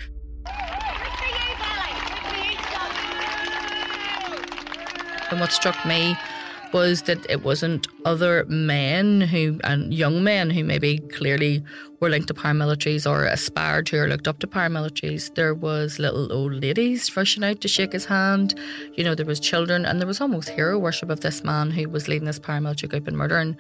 And 5.30 5.40
what 5.40 5.52
struck 5.52 5.86
me 5.86 6.18
was 6.74 7.04
that 7.04 7.26
it 7.30 7.44
wasn't 7.44 7.88
other 8.06 8.46
men 8.48 9.22
who 9.22 9.60
and 9.64 9.94
young 9.94 10.24
men 10.24 10.50
who 10.50 10.64
maybe 10.64 11.00
clearly 11.00 11.64
were 12.00 12.10
linked 12.10 12.28
to 12.28 12.34
paramilitaries 12.34 13.10
or 13.10 13.26
aspired 13.26 13.88
to 13.88 13.98
or 13.98 14.08
looked 14.08 14.28
up 14.28 14.40
to 14.40 14.48
paramilitaries. 14.48 15.34
There 15.34 15.54
was 15.54 15.98
little 15.98 16.32
old 16.32 16.54
ladies 16.54 17.16
rushing 17.18 17.44
out 17.44 17.62
to 17.62 17.68
shake 17.68 17.94
his 17.94 18.06
hand. 18.06 18.54
You 18.96 19.04
know, 19.04 19.16
there 19.16 19.26
was 19.26 19.40
children 19.40 19.86
and 19.86 20.00
there 20.00 20.08
was 20.08 20.22
almost 20.22 20.50
hero 20.50 20.78
worship 20.78 21.10
of 21.10 21.22
this 21.22 21.44
man 21.44 21.72
who 21.72 21.90
was 21.90 22.08
leading 22.08 22.28
this 22.28 22.40
paramilitary 22.40 22.90
group 22.90 23.08
and 23.08 23.18
murdering, 23.18 23.58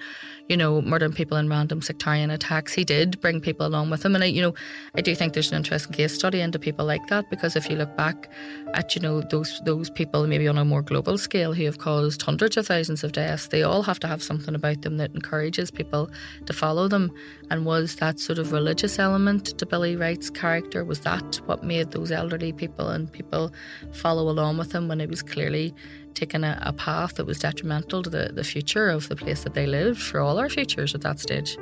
you 0.49 0.57
know, 0.57 0.81
murdering 0.83 1.13
people 1.13 1.37
in 1.37 1.49
random 1.49 1.81
sectarian 1.81 2.29
attacks. 2.29 2.73
He 2.73 2.83
did 2.83 3.19
bring 3.21 3.41
people 3.41 3.65
along 3.65 3.89
with 3.89 4.05
him. 4.05 4.13
And 4.13 4.23
I, 4.23 4.27
you 4.27 4.41
know, 4.41 4.53
I 4.95 5.01
do 5.01 5.15
think 5.15 5.33
there's 5.33 5.51
an 5.51 5.57
interesting 5.57 5.93
case 5.93 6.13
study 6.13 6.39
into 6.41 6.59
people 6.59 6.85
like 6.85 7.07
that 7.07 7.29
because 7.31 7.55
if 7.55 7.69
you 7.69 7.75
look 7.75 7.95
back 7.97 8.29
at, 8.75 8.95
you 8.95 9.01
know, 9.01 9.21
those 9.21 9.61
those 9.65 9.89
people 9.89 10.27
maybe 10.27 10.47
on 10.47 10.59
a 10.59 10.65
more 10.65 10.83
global 10.83 11.17
scale 11.17 11.53
who 11.53 11.65
have 11.65 11.79
caused 11.79 12.21
hundreds 12.21 12.55
of 12.55 12.67
thousands 12.67 13.03
of 13.03 13.13
deaths, 13.13 13.47
they 13.47 13.63
all 13.63 13.81
have 13.81 13.99
to 14.01 14.07
have 14.07 14.21
something 14.21 14.53
about 14.53 14.83
them 14.83 14.97
that 14.97 15.13
encourages 15.15 15.71
people 15.71 16.09
to 16.45 16.53
follow 16.53 16.87
them. 16.87 17.11
And 17.49 17.65
was 17.65 17.95
that 17.95 18.19
sort 18.27 18.39
of 18.39 18.51
religious 18.51 18.99
element 18.99 19.57
to 19.57 19.65
Billy 19.65 19.95
Wright's 19.95 20.29
character? 20.29 20.83
Was 20.83 20.99
that 20.99 21.37
what 21.45 21.63
made 21.63 21.91
those 21.91 22.11
elderly 22.11 22.51
people 22.51 22.89
and 22.89 23.09
people 23.09 23.53
follow 23.93 24.29
along 24.29 24.57
with 24.57 24.73
him 24.73 24.89
when 24.89 24.99
he 24.99 25.05
was 25.05 25.23
clearly 25.23 25.73
taking 26.13 26.43
a, 26.43 26.59
a 26.61 26.73
path 26.73 27.15
that 27.15 27.25
was 27.25 27.39
detrimental 27.39 28.03
to 28.03 28.09
the, 28.09 28.31
the 28.33 28.43
future 28.43 28.89
of 28.89 29.07
the 29.07 29.15
place 29.15 29.45
that 29.45 29.53
they 29.53 29.65
lived 29.65 30.01
for 30.01 30.19
all 30.19 30.39
our 30.39 30.49
futures 30.49 30.93
at 30.93 30.99
that 31.01 31.21
stage? 31.21 31.57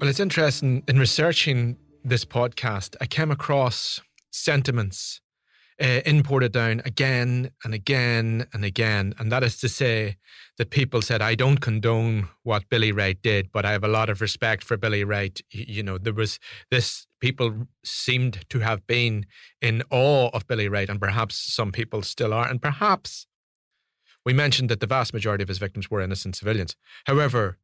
Well, 0.00 0.08
it's 0.08 0.20
interesting 0.20 0.84
in 0.86 1.00
researching 1.00 1.76
this 2.04 2.24
podcast, 2.24 2.94
I 3.00 3.06
came 3.06 3.32
across 3.32 4.00
sentiments 4.30 5.20
uh, 5.80 6.00
in 6.06 6.22
Portadown 6.22 6.84
again 6.86 7.50
and 7.64 7.74
again 7.74 8.46
and 8.52 8.64
again. 8.64 9.14
And 9.18 9.30
that 9.32 9.42
is 9.42 9.56
to 9.58 9.68
say 9.68 10.16
that 10.58 10.70
people 10.70 11.02
said, 11.02 11.20
I 11.20 11.34
don't 11.34 11.60
condone 11.60 12.28
what 12.42 12.68
Billy 12.68 12.92
Wright 12.92 13.20
did, 13.20 13.50
but 13.50 13.64
I 13.64 13.72
have 13.72 13.84
a 13.84 13.88
lot 13.88 14.08
of 14.08 14.20
respect 14.20 14.62
for 14.62 14.76
Billy 14.76 15.02
Wright. 15.02 15.40
You 15.50 15.82
know, 15.82 15.98
there 15.98 16.12
was 16.12 16.38
this, 16.70 17.06
people 17.20 17.66
seemed 17.84 18.48
to 18.50 18.60
have 18.60 18.86
been 18.86 19.26
in 19.60 19.82
awe 19.90 20.30
of 20.32 20.46
Billy 20.46 20.68
Wright, 20.68 20.88
and 20.88 21.00
perhaps 21.00 21.36
some 21.36 21.72
people 21.72 22.02
still 22.02 22.32
are. 22.32 22.48
And 22.48 22.62
perhaps 22.62 23.26
we 24.24 24.32
mentioned 24.32 24.68
that 24.68 24.80
the 24.80 24.86
vast 24.86 25.12
majority 25.12 25.42
of 25.42 25.48
his 25.48 25.58
victims 25.58 25.90
were 25.90 26.00
innocent 26.00 26.36
civilians. 26.36 26.76
However, 27.06 27.58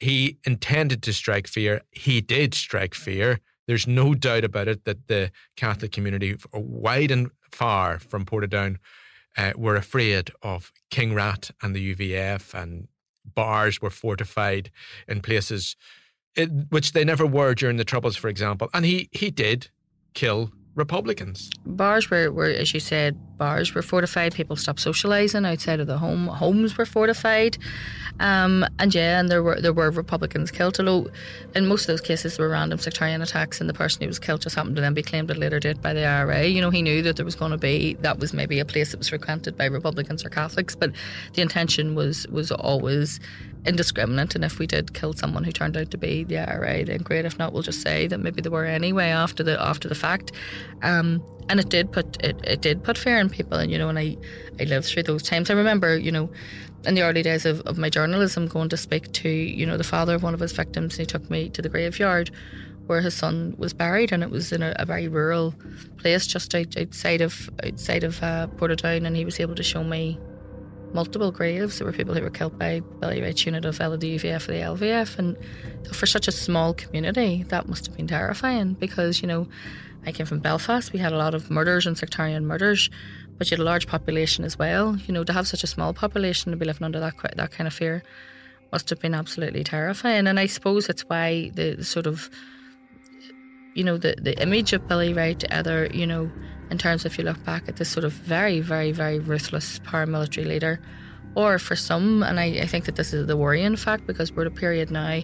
he 0.00 0.38
intended 0.44 1.02
to 1.02 1.12
strike 1.12 1.48
fear. 1.48 1.82
He 1.90 2.20
did 2.20 2.54
strike 2.54 2.94
fear. 2.94 3.40
There's 3.68 3.86
no 3.86 4.14
doubt 4.14 4.44
about 4.44 4.66
it 4.66 4.84
that 4.86 5.06
the 5.06 5.30
Catholic 5.54 5.92
community, 5.92 6.36
wide 6.52 7.12
and 7.12 7.30
far 7.52 8.00
from 8.00 8.24
Portadown, 8.24 8.78
uh, 9.36 9.52
were 9.56 9.76
afraid 9.76 10.30
of 10.42 10.72
King 10.90 11.14
Rat 11.14 11.50
and 11.62 11.76
the 11.76 11.94
UVF, 11.94 12.54
and 12.54 12.88
bars 13.24 13.80
were 13.80 13.90
fortified 13.90 14.70
in 15.06 15.20
places 15.20 15.76
it, 16.34 16.50
which 16.70 16.92
they 16.92 17.04
never 17.04 17.26
were 17.26 17.54
during 17.54 17.76
the 17.76 17.84
Troubles, 17.84 18.16
for 18.16 18.28
example. 18.28 18.70
And 18.72 18.84
he 18.84 19.08
he 19.12 19.30
did 19.30 19.68
kill 20.14 20.50
Republicans. 20.78 21.50
Bars 21.66 22.08
were, 22.08 22.30
were, 22.30 22.46
as 22.46 22.72
you 22.72 22.80
said, 22.80 23.18
bars 23.36 23.74
were 23.74 23.82
fortified. 23.82 24.34
People 24.34 24.56
stopped 24.56 24.78
socialising 24.78 25.46
outside 25.46 25.80
of 25.80 25.86
the 25.86 25.98
home. 25.98 26.28
Homes 26.28 26.78
were 26.78 26.86
fortified, 26.86 27.58
um, 28.20 28.64
and 28.78 28.94
yeah, 28.94 29.18
and 29.18 29.28
there 29.28 29.42
were 29.42 29.60
there 29.60 29.72
were 29.72 29.90
Republicans 29.90 30.50
killed. 30.50 30.78
Although 30.78 31.10
in 31.54 31.66
most 31.66 31.82
of 31.82 31.88
those 31.88 32.00
cases 32.00 32.36
there 32.36 32.46
were 32.46 32.52
random 32.52 32.78
sectarian 32.78 33.20
attacks, 33.22 33.60
and 33.60 33.68
the 33.68 33.74
person 33.74 34.02
who 34.02 34.06
was 34.08 34.18
killed 34.18 34.42
just 34.42 34.56
happened 34.56 34.76
to 34.76 34.82
then 34.82 34.94
be 34.94 35.02
claimed 35.02 35.30
at 35.30 35.36
a 35.36 35.40
later 35.40 35.58
date 35.58 35.82
by 35.82 35.92
the 35.92 36.04
IRA. 36.04 36.46
You 36.46 36.60
know, 36.60 36.70
he 36.70 36.82
knew 36.82 37.02
that 37.02 37.16
there 37.16 37.24
was 37.24 37.34
going 37.34 37.52
to 37.52 37.58
be 37.58 37.94
that 38.00 38.18
was 38.18 38.32
maybe 38.32 38.60
a 38.60 38.64
place 38.64 38.92
that 38.92 38.98
was 38.98 39.08
frequented 39.08 39.56
by 39.56 39.66
Republicans 39.66 40.24
or 40.24 40.30
Catholics, 40.30 40.76
but 40.76 40.92
the 41.34 41.42
intention 41.42 41.94
was 41.94 42.26
was 42.28 42.52
always 42.52 43.20
indiscriminate. 43.68 44.34
And 44.34 44.44
if 44.44 44.58
we 44.58 44.66
did 44.66 44.94
kill 44.94 45.12
someone 45.12 45.44
who 45.44 45.52
turned 45.52 45.76
out 45.76 45.90
to 45.90 45.98
be 45.98 46.24
the 46.24 46.38
IRA, 46.38 46.84
then 46.84 47.02
great. 47.02 47.24
If 47.24 47.38
not, 47.38 47.52
we'll 47.52 47.62
just 47.62 47.82
say 47.82 48.06
that 48.06 48.18
maybe 48.18 48.40
they 48.40 48.48
were 48.48 48.64
anyway 48.64 49.08
after 49.08 49.42
the 49.42 49.60
after 49.60 49.88
the 49.88 49.94
fact. 49.94 50.32
Um, 50.82 51.22
and 51.48 51.60
it 51.60 51.68
did 51.68 51.92
put 51.92 52.22
it, 52.24 52.40
it 52.44 52.60
did 52.60 52.82
put 52.82 52.98
fear 52.98 53.18
in 53.18 53.30
people. 53.30 53.58
And 53.58 53.70
you 53.70 53.78
know, 53.78 53.88
and 53.88 53.98
I 53.98 54.16
I 54.58 54.64
lived 54.64 54.86
through 54.86 55.04
those 55.04 55.22
times. 55.22 55.50
I 55.50 55.54
remember, 55.54 55.96
you 55.96 56.10
know, 56.10 56.30
in 56.84 56.94
the 56.94 57.02
early 57.02 57.22
days 57.22 57.44
of, 57.46 57.60
of 57.62 57.78
my 57.78 57.90
journalism, 57.90 58.46
going 58.46 58.68
to 58.70 58.76
speak 58.76 59.12
to 59.12 59.28
you 59.28 59.66
know 59.66 59.76
the 59.76 59.84
father 59.84 60.14
of 60.14 60.22
one 60.22 60.34
of 60.34 60.40
his 60.40 60.52
victims. 60.52 60.94
And 60.94 61.00
he 61.00 61.06
took 61.06 61.30
me 61.30 61.50
to 61.50 61.62
the 61.62 61.68
graveyard 61.68 62.30
where 62.86 63.02
his 63.02 63.14
son 63.14 63.54
was 63.58 63.74
buried, 63.74 64.12
and 64.12 64.22
it 64.22 64.30
was 64.30 64.50
in 64.50 64.62
a, 64.62 64.74
a 64.76 64.86
very 64.86 65.08
rural 65.08 65.54
place 65.98 66.26
just 66.26 66.54
out, 66.54 66.74
outside 66.76 67.20
of 67.20 67.50
outside 67.64 68.02
of 68.02 68.22
uh, 68.22 68.46
Portadown, 68.56 69.06
and 69.06 69.16
he 69.16 69.24
was 69.24 69.38
able 69.40 69.54
to 69.54 69.62
show 69.62 69.84
me 69.84 70.18
multiple 70.92 71.30
graves. 71.30 71.78
There 71.78 71.86
were 71.86 71.92
people 71.92 72.14
who 72.14 72.22
were 72.22 72.30
killed 72.30 72.58
by 72.58 72.80
Billy 73.00 73.20
Wright's 73.20 73.44
unit 73.44 73.64
of 73.64 73.78
UVF 73.78 74.48
or 74.48 74.52
the 74.52 74.86
LVF. 74.86 75.18
And 75.18 75.36
for 75.92 76.06
such 76.06 76.28
a 76.28 76.32
small 76.32 76.74
community, 76.74 77.44
that 77.48 77.68
must 77.68 77.86
have 77.86 77.96
been 77.96 78.06
terrifying 78.06 78.74
because, 78.74 79.20
you 79.22 79.28
know, 79.28 79.48
I 80.06 80.12
came 80.12 80.26
from 80.26 80.38
Belfast. 80.38 80.92
We 80.92 80.98
had 80.98 81.12
a 81.12 81.18
lot 81.18 81.34
of 81.34 81.50
murders 81.50 81.86
and 81.86 81.98
sectarian 81.98 82.46
murders, 82.46 82.88
but 83.36 83.50
you 83.50 83.56
had 83.56 83.62
a 83.62 83.64
large 83.64 83.86
population 83.86 84.44
as 84.44 84.58
well. 84.58 84.96
You 84.96 85.14
know, 85.14 85.24
to 85.24 85.32
have 85.32 85.46
such 85.46 85.64
a 85.64 85.66
small 85.66 85.92
population 85.92 86.52
to 86.52 86.56
be 86.56 86.64
living 86.64 86.84
under 86.84 87.00
that 87.00 87.14
that 87.36 87.50
kind 87.50 87.66
of 87.66 87.74
fear 87.74 88.02
must 88.72 88.90
have 88.90 89.00
been 89.00 89.14
absolutely 89.14 89.64
terrifying. 89.64 90.26
And 90.26 90.38
I 90.38 90.46
suppose 90.46 90.88
it's 90.88 91.02
why 91.02 91.50
the 91.54 91.82
sort 91.84 92.06
of, 92.06 92.30
you 93.78 93.84
know, 93.84 93.96
the, 93.96 94.16
the 94.20 94.36
image 94.42 94.72
of 94.72 94.88
Billy 94.88 95.14
Wright, 95.14 95.42
either, 95.52 95.86
you 95.94 96.04
know, 96.04 96.28
in 96.68 96.78
terms 96.78 97.04
of 97.04 97.12
if 97.12 97.18
you 97.18 97.22
look 97.22 97.42
back 97.44 97.68
at 97.68 97.76
this 97.76 97.88
sort 97.88 98.02
of 98.02 98.12
very, 98.12 98.58
very, 98.60 98.90
very 98.90 99.20
ruthless 99.20 99.78
paramilitary 99.78 100.46
leader. 100.46 100.80
Or 101.36 101.60
for 101.60 101.76
some, 101.76 102.24
and 102.24 102.40
I, 102.40 102.46
I 102.62 102.66
think 102.66 102.86
that 102.86 102.96
this 102.96 103.14
is 103.14 103.28
the 103.28 103.36
worrying 103.36 103.76
fact 103.76 104.04
because 104.04 104.32
we're 104.32 104.42
at 104.42 104.48
a 104.48 104.50
period 104.50 104.90
now 104.90 105.20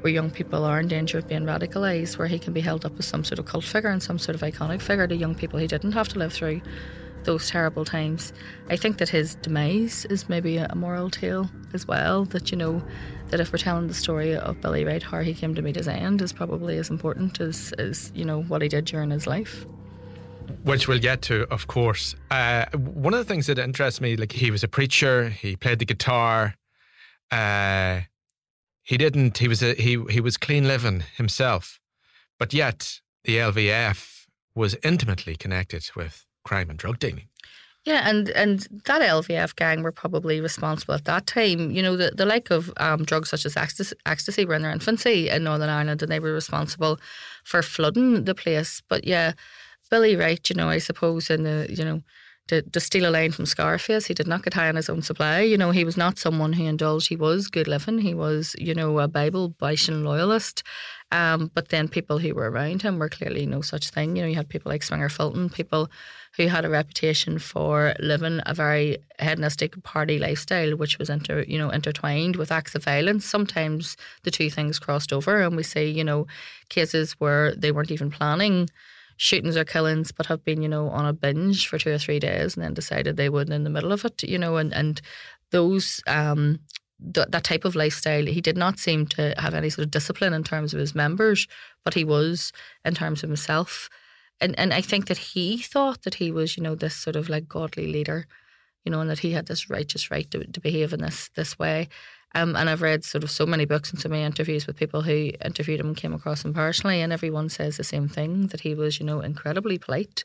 where 0.00 0.10
young 0.10 0.30
people 0.30 0.64
are 0.64 0.80
in 0.80 0.88
danger 0.88 1.18
of 1.18 1.28
being 1.28 1.42
radicalised, 1.42 2.16
where 2.16 2.28
he 2.28 2.38
can 2.38 2.54
be 2.54 2.62
held 2.62 2.86
up 2.86 2.98
as 2.98 3.04
some 3.04 3.24
sort 3.24 3.38
of 3.38 3.44
cult 3.44 3.64
figure 3.64 3.90
and 3.90 4.02
some 4.02 4.18
sort 4.18 4.34
of 4.34 4.40
iconic 4.40 4.80
figure 4.80 5.06
to 5.06 5.14
young 5.14 5.34
people 5.34 5.58
he 5.58 5.66
didn't 5.66 5.92
have 5.92 6.08
to 6.08 6.18
live 6.18 6.32
through 6.32 6.62
those 7.24 7.48
terrible 7.48 7.84
times. 7.84 8.32
I 8.68 8.76
think 8.76 8.98
that 8.98 9.08
his 9.08 9.34
demise 9.36 10.04
is 10.06 10.28
maybe 10.28 10.56
a 10.58 10.74
moral 10.74 11.10
tale 11.10 11.50
as 11.72 11.86
well. 11.86 12.24
That 12.26 12.50
you 12.50 12.56
know, 12.56 12.82
that 13.28 13.40
if 13.40 13.52
we're 13.52 13.58
telling 13.58 13.88
the 13.88 13.94
story 13.94 14.34
of 14.34 14.60
Billy 14.60 14.84
Wright, 14.84 15.02
how 15.02 15.20
he 15.20 15.34
came 15.34 15.54
to 15.54 15.62
meet 15.62 15.76
his 15.76 15.88
end 15.88 16.22
is 16.22 16.32
probably 16.32 16.78
as 16.78 16.90
important 16.90 17.40
as, 17.40 17.72
as 17.78 18.12
you 18.14 18.24
know 18.24 18.42
what 18.42 18.62
he 18.62 18.68
did 18.68 18.84
during 18.86 19.10
his 19.10 19.26
life 19.26 19.66
which 20.64 20.88
we'll 20.88 20.98
get 20.98 21.22
to, 21.22 21.46
of 21.52 21.66
course. 21.66 22.14
Uh, 22.30 22.66
one 22.76 23.14
of 23.14 23.18
the 23.18 23.24
things 23.24 23.46
that 23.46 23.58
interests 23.58 24.00
me, 24.00 24.16
like 24.16 24.32
he 24.32 24.50
was 24.50 24.64
a 24.64 24.68
preacher, 24.68 25.28
he 25.28 25.56
played 25.56 25.78
the 25.78 25.84
guitar. 25.84 26.54
Uh, 27.30 28.00
he 28.82 28.96
didn't. 28.96 29.38
He 29.38 29.48
was 29.48 29.62
a 29.62 29.74
he 29.74 30.02
he 30.10 30.20
was 30.20 30.36
clean 30.36 30.66
living 30.66 31.04
himself, 31.16 31.78
but 32.38 32.54
yet 32.54 33.00
the 33.24 33.36
LVF 33.36 34.26
was 34.54 34.76
intimately 34.82 35.36
connected 35.36 35.88
with 35.94 36.24
crime 36.48 36.70
and 36.70 36.78
drug 36.78 36.98
dealing. 36.98 37.28
Yeah, 37.84 38.08
and 38.08 38.28
and 38.30 38.66
that 38.84 39.00
LVF 39.00 39.56
gang 39.56 39.82
were 39.82 39.92
probably 39.92 40.40
responsible 40.40 40.94
at 40.94 41.04
that 41.06 41.26
time. 41.26 41.70
You 41.70 41.82
know, 41.82 41.96
the, 41.96 42.10
the 42.14 42.26
like 42.26 42.50
of 42.50 42.72
um, 42.76 43.04
drugs 43.04 43.30
such 43.30 43.46
as 43.46 43.56
ecstasy, 43.56 43.96
ecstasy 44.04 44.44
were 44.44 44.54
in 44.54 44.62
their 44.62 44.72
infancy 44.72 45.30
in 45.30 45.44
Northern 45.44 45.70
Ireland, 45.70 46.02
and 46.02 46.10
they 46.10 46.20
were 46.20 46.32
responsible 46.32 46.98
for 47.44 47.62
flooding 47.62 48.24
the 48.24 48.34
place. 48.34 48.82
But 48.88 49.06
yeah, 49.06 49.32
Billy 49.90 50.16
Wright, 50.16 50.48
you 50.50 50.56
know, 50.56 50.68
I 50.68 50.78
suppose 50.78 51.30
in 51.30 51.44
the, 51.44 51.66
you 51.70 51.84
know, 51.84 52.02
to, 52.48 52.62
to 52.62 52.80
steal 52.80 53.08
a 53.08 53.12
line 53.12 53.32
from 53.32 53.46
Scarface, 53.46 54.06
he 54.06 54.14
did 54.14 54.26
not 54.26 54.42
get 54.42 54.54
high 54.54 54.68
on 54.68 54.76
his 54.76 54.90
own 54.90 55.02
supply. 55.02 55.40
You 55.40 55.56
know, 55.56 55.70
he 55.70 55.84
was 55.84 55.96
not 55.96 56.18
someone 56.18 56.54
who 56.54 56.66
indulged. 56.66 57.08
He 57.08 57.16
was 57.16 57.48
good 57.48 57.68
living. 57.68 57.98
He 57.98 58.14
was, 58.14 58.54
you 58.58 58.74
know, 58.74 58.98
a 58.98 59.08
Bible 59.08 59.50
Bishan 59.50 60.02
loyalist. 60.02 60.62
Um, 61.10 61.50
but 61.54 61.70
then 61.70 61.88
people 61.88 62.18
who 62.18 62.34
were 62.34 62.50
around 62.50 62.82
him 62.82 62.98
were 62.98 63.08
clearly 63.08 63.46
no 63.46 63.62
such 63.62 63.90
thing. 63.90 64.14
You 64.14 64.22
know, 64.22 64.28
you 64.28 64.34
had 64.34 64.48
people 64.48 64.70
like 64.70 64.82
Swinger 64.82 65.08
Fulton, 65.08 65.48
people 65.48 65.90
who 66.36 66.48
had 66.48 66.66
a 66.66 66.68
reputation 66.68 67.38
for 67.38 67.94
living 67.98 68.40
a 68.44 68.52
very 68.52 68.98
hedonistic 69.18 69.82
party 69.82 70.18
lifestyle, 70.18 70.76
which 70.76 70.98
was 70.98 71.08
inter, 71.08 71.44
you 71.48 71.56
know, 71.56 71.70
intertwined 71.70 72.36
with 72.36 72.52
acts 72.52 72.74
of 72.74 72.84
violence. 72.84 73.24
Sometimes 73.24 73.96
the 74.24 74.30
two 74.30 74.50
things 74.50 74.78
crossed 74.78 75.12
over, 75.12 75.40
and 75.40 75.56
we 75.56 75.62
see, 75.62 75.88
you 75.88 76.04
know, 76.04 76.26
cases 76.68 77.12
where 77.12 77.54
they 77.54 77.72
weren't 77.72 77.90
even 77.90 78.10
planning 78.10 78.68
shootings 79.16 79.56
or 79.56 79.64
killings, 79.64 80.12
but 80.12 80.26
have 80.26 80.44
been, 80.44 80.62
you 80.62 80.68
know, 80.68 80.88
on 80.90 81.06
a 81.06 81.12
binge 81.12 81.68
for 81.68 81.78
two 81.78 81.90
or 81.90 81.98
three 81.98 82.20
days 82.20 82.54
and 82.54 82.64
then 82.64 82.74
decided 82.74 83.16
they 83.16 83.28
would 83.28 83.50
in 83.50 83.64
the 83.64 83.70
middle 83.70 83.92
of 83.92 84.04
it, 84.04 84.22
you 84.22 84.38
know, 84.38 84.56
and, 84.56 84.72
and 84.72 85.00
those 85.50 86.00
um, 86.06 86.60
th- 87.14 87.28
that 87.28 87.44
type 87.44 87.64
of 87.64 87.74
lifestyle, 87.74 88.26
he 88.26 88.40
did 88.40 88.56
not 88.56 88.78
seem 88.78 89.06
to 89.06 89.34
have 89.38 89.54
any 89.54 89.70
sort 89.70 89.84
of 89.84 89.90
discipline 89.90 90.34
in 90.34 90.44
terms 90.44 90.74
of 90.74 90.80
his 90.80 90.94
members, 90.94 91.46
but 91.84 91.94
he 91.94 92.04
was 92.04 92.52
in 92.84 92.94
terms 92.94 93.22
of 93.22 93.28
himself. 93.28 93.88
And 94.40 94.58
and 94.58 94.72
I 94.72 94.80
think 94.80 95.06
that 95.06 95.18
he 95.18 95.58
thought 95.58 96.02
that 96.02 96.14
he 96.14 96.30
was, 96.30 96.56
you 96.56 96.62
know, 96.62 96.74
this 96.74 96.94
sort 96.94 97.16
of 97.16 97.28
like 97.28 97.48
godly 97.48 97.92
leader, 97.92 98.26
you 98.84 98.92
know, 98.92 99.00
and 99.00 99.10
that 99.10 99.20
he 99.20 99.32
had 99.32 99.46
this 99.46 99.68
righteous 99.68 100.10
right 100.10 100.30
to, 100.30 100.44
to 100.44 100.60
behave 100.60 100.92
in 100.92 101.00
this 101.00 101.30
this 101.34 101.58
way. 101.58 101.88
Um, 102.34 102.56
and 102.56 102.68
I've 102.68 102.82
read 102.82 103.04
sort 103.04 103.24
of 103.24 103.30
so 103.30 103.46
many 103.46 103.64
books 103.64 103.90
and 103.90 103.98
so 103.98 104.08
many 104.08 104.22
interviews 104.22 104.66
with 104.66 104.76
people 104.76 105.00
who 105.02 105.32
interviewed 105.44 105.80
him 105.80 105.88
and 105.88 105.96
came 105.96 106.12
across 106.12 106.44
him 106.44 106.52
personally, 106.52 107.00
and 107.00 107.12
everyone 107.12 107.48
says 107.48 107.76
the 107.76 107.84
same 107.84 108.08
thing 108.08 108.48
that 108.48 108.60
he 108.60 108.74
was, 108.74 109.00
you 109.00 109.06
know, 109.06 109.20
incredibly 109.20 109.78
polite 109.78 110.24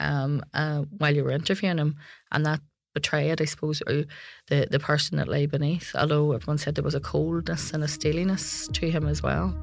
um, 0.00 0.42
uh, 0.54 0.82
while 0.96 1.14
you 1.14 1.22
were 1.22 1.30
interviewing 1.30 1.78
him, 1.78 1.96
and 2.32 2.46
that 2.46 2.60
betrayed, 2.98 3.40
I 3.40 3.44
suppose, 3.44 3.80
or 3.86 4.04
the 4.48 4.66
the 4.74 4.80
person 4.90 5.18
that 5.18 5.28
lay 5.28 5.46
beneath. 5.46 5.94
Although 5.94 6.32
everyone 6.32 6.58
said 6.58 6.74
there 6.74 6.90
was 6.90 6.94
a 7.02 7.08
coldness 7.14 7.72
and 7.72 7.84
a 7.84 7.88
steeliness 7.88 8.68
to 8.78 8.90
him 8.90 9.06
as 9.06 9.22
well. 9.22 9.54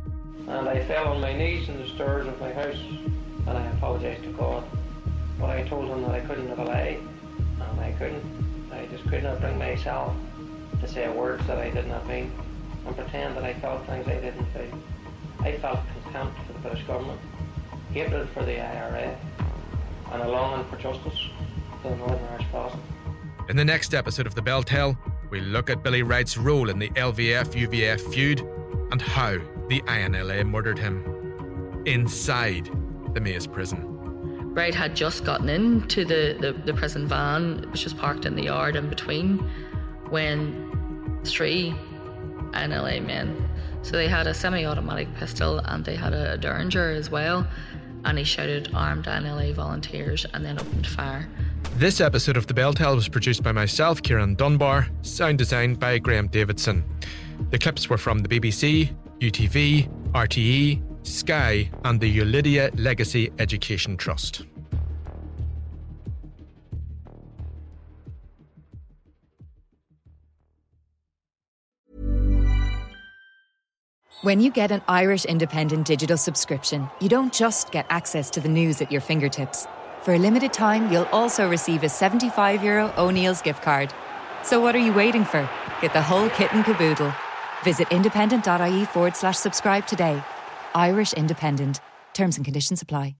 And 0.48 0.70
I 0.70 0.78
fell 0.86 1.08
on 1.14 1.22
my 1.22 1.34
knees 1.34 1.68
in 1.70 1.78
the 1.82 1.90
stairs 1.90 2.28
of 2.28 2.40
my 2.40 2.54
house, 2.54 2.82
and 3.48 3.58
I 3.58 3.66
apologised 3.76 4.24
to 4.24 4.32
God. 4.34 4.64
But 5.40 5.50
I 5.50 5.64
told 5.64 5.90
him 5.90 6.02
that 6.04 6.12
I 6.12 6.22
couldn't 6.22 6.48
have 6.48 6.60
a 6.60 6.64
lie, 6.64 6.98
and 7.60 7.80
I 7.80 7.92
couldn't. 8.00 8.26
I 8.72 8.86
just 8.88 9.06
could 9.10 9.24
not 9.24 9.42
bring 9.42 9.58
myself 9.58 10.14
to 10.82 10.88
say 10.88 11.10
words 11.10 11.46
that 11.48 11.58
I 11.58 11.70
did 11.72 11.88
not 11.88 12.08
mean 12.08 12.32
and 12.86 12.96
pretend 12.96 13.36
that 13.38 13.44
I 13.44 13.54
felt 13.56 13.86
things 13.88 14.08
I 14.08 14.20
didn't 14.26 14.46
feel. 14.54 14.80
I 15.40 15.58
felt 15.58 15.80
contempt 16.04 16.38
for 16.46 16.54
the 16.54 16.60
British 16.60 16.84
government, 16.86 17.20
hatred 17.92 18.30
for 18.30 18.44
the 18.46 18.60
IRA, 18.60 19.18
and 20.12 20.22
a 20.22 20.28
longing 20.28 20.66
for 20.70 20.78
justice 20.78 21.20
for 21.82 21.90
the 21.90 21.96
Northern 21.98 22.26
Irish 22.32 22.48
Protestant. 22.52 22.95
In 23.48 23.56
the 23.56 23.64
next 23.66 23.94
episode 23.94 24.26
of 24.26 24.34
The 24.34 24.42
BelTel, 24.42 24.98
we 25.30 25.40
look 25.40 25.70
at 25.70 25.84
Billy 25.84 26.02
Wright's 26.02 26.36
role 26.36 26.70
in 26.72 26.80
the 26.80 26.90
LVF 26.90 27.54
UVF 27.54 28.12
feud 28.12 28.40
and 28.92 29.00
how 29.00 29.38
the 29.68 29.82
INLA 29.82 30.44
murdered 30.48 30.80
him 30.80 31.84
inside 31.86 32.72
the 33.14 33.22
Maze 33.22 33.46
prison. 33.46 33.84
Wright 34.56 34.74
had 34.74 34.96
just 34.96 35.26
gotten 35.26 35.50
into 35.50 36.06
the, 36.06 36.36
the, 36.40 36.54
the 36.66 36.74
prison 36.74 37.08
van, 37.08 37.70
which 37.72 37.84
was 37.84 37.94
parked 37.94 38.26
in 38.26 38.36
the 38.36 38.46
yard 38.46 38.76
in 38.76 38.90
between, 38.90 39.38
when 40.10 41.20
three 41.24 41.76
INLA 42.54 43.06
men. 43.06 43.48
So 43.84 43.92
they 43.92 44.08
had 44.08 44.26
a 44.26 44.34
semi 44.34 44.66
automatic 44.66 45.14
pistol 45.18 45.60
and 45.60 45.86
they 45.86 45.96
had 45.96 46.14
a 46.14 46.36
Derringer 46.40 46.90
as 46.90 47.12
well. 47.12 47.48
and 48.06 48.18
he 48.18 48.24
shouted, 48.24 48.72
Armed 48.74 49.04
down 49.04 49.26
LA 49.26 49.52
volunteers, 49.52 50.26
and 50.34 50.44
then 50.44 50.60
opened 50.60 50.88
fire. 50.88 51.28
This 51.78 52.00
episode 52.00 52.38
of 52.38 52.48
The 52.48 52.54
Bell 52.54 52.74
Beltel 52.74 52.96
was 52.96 53.10
produced 53.10 53.44
by 53.44 53.52
myself, 53.52 54.02
Ciarán 54.02 54.38
Dunbar, 54.38 54.88
sound 55.02 55.38
designed 55.38 55.78
by 55.78 55.98
Graham 55.98 56.28
Davidson. 56.28 56.86
The 57.50 57.60
clips 57.60 57.90
were 57.90 57.98
from 57.98 58.20
the 58.20 58.30
BBC, 58.30 58.96
UTV, 59.20 59.90
RTE, 60.14 60.82
Sky, 61.06 61.70
and 61.84 62.00
the 62.00 62.20
Ulidia 62.20 62.72
Legacy 62.80 63.30
Education 63.40 63.98
Trust. 63.98 64.46
When 74.22 74.40
you 74.40 74.50
get 74.50 74.72
an 74.72 74.82
Irish 74.88 75.26
Independent 75.26 75.86
digital 75.86 76.16
subscription, 76.16 76.90
you 77.02 77.10
don't 77.10 77.34
just 77.34 77.74
get 77.74 77.86
access 77.90 78.30
to 78.30 78.40
the 78.40 78.48
news 78.48 78.82
at 78.82 78.94
your 78.94 79.02
fingertips. 79.02 79.68
For 80.06 80.14
a 80.14 80.20
limited 80.20 80.54
time, 80.54 80.94
you'll 80.94 81.10
also 81.12 81.50
receive 81.50 81.84
a 81.84 81.90
75 81.90 82.64
euro 82.64 82.94
O'Neill's 82.96 83.42
gift 83.42 83.64
card. 83.64 83.92
So 84.44 84.60
what 84.60 84.76
are 84.76 84.86
you 84.86 84.94
waiting 84.94 85.26
for? 85.26 85.50
Get 85.82 85.94
the 85.94 86.02
whole 86.04 86.30
kit 86.30 86.54
and 86.54 86.64
caboodle. 86.64 87.12
Visit 87.64 87.92
independent.ie 87.92 88.86
forward 88.86 89.16
slash 89.16 89.38
subscribe 89.38 89.88
today. 89.88 90.24
Irish 90.76 91.14
Independent. 91.14 91.82
Terms 92.14 92.38
and 92.38 92.46
conditions 92.46 92.84
apply. 92.84 93.16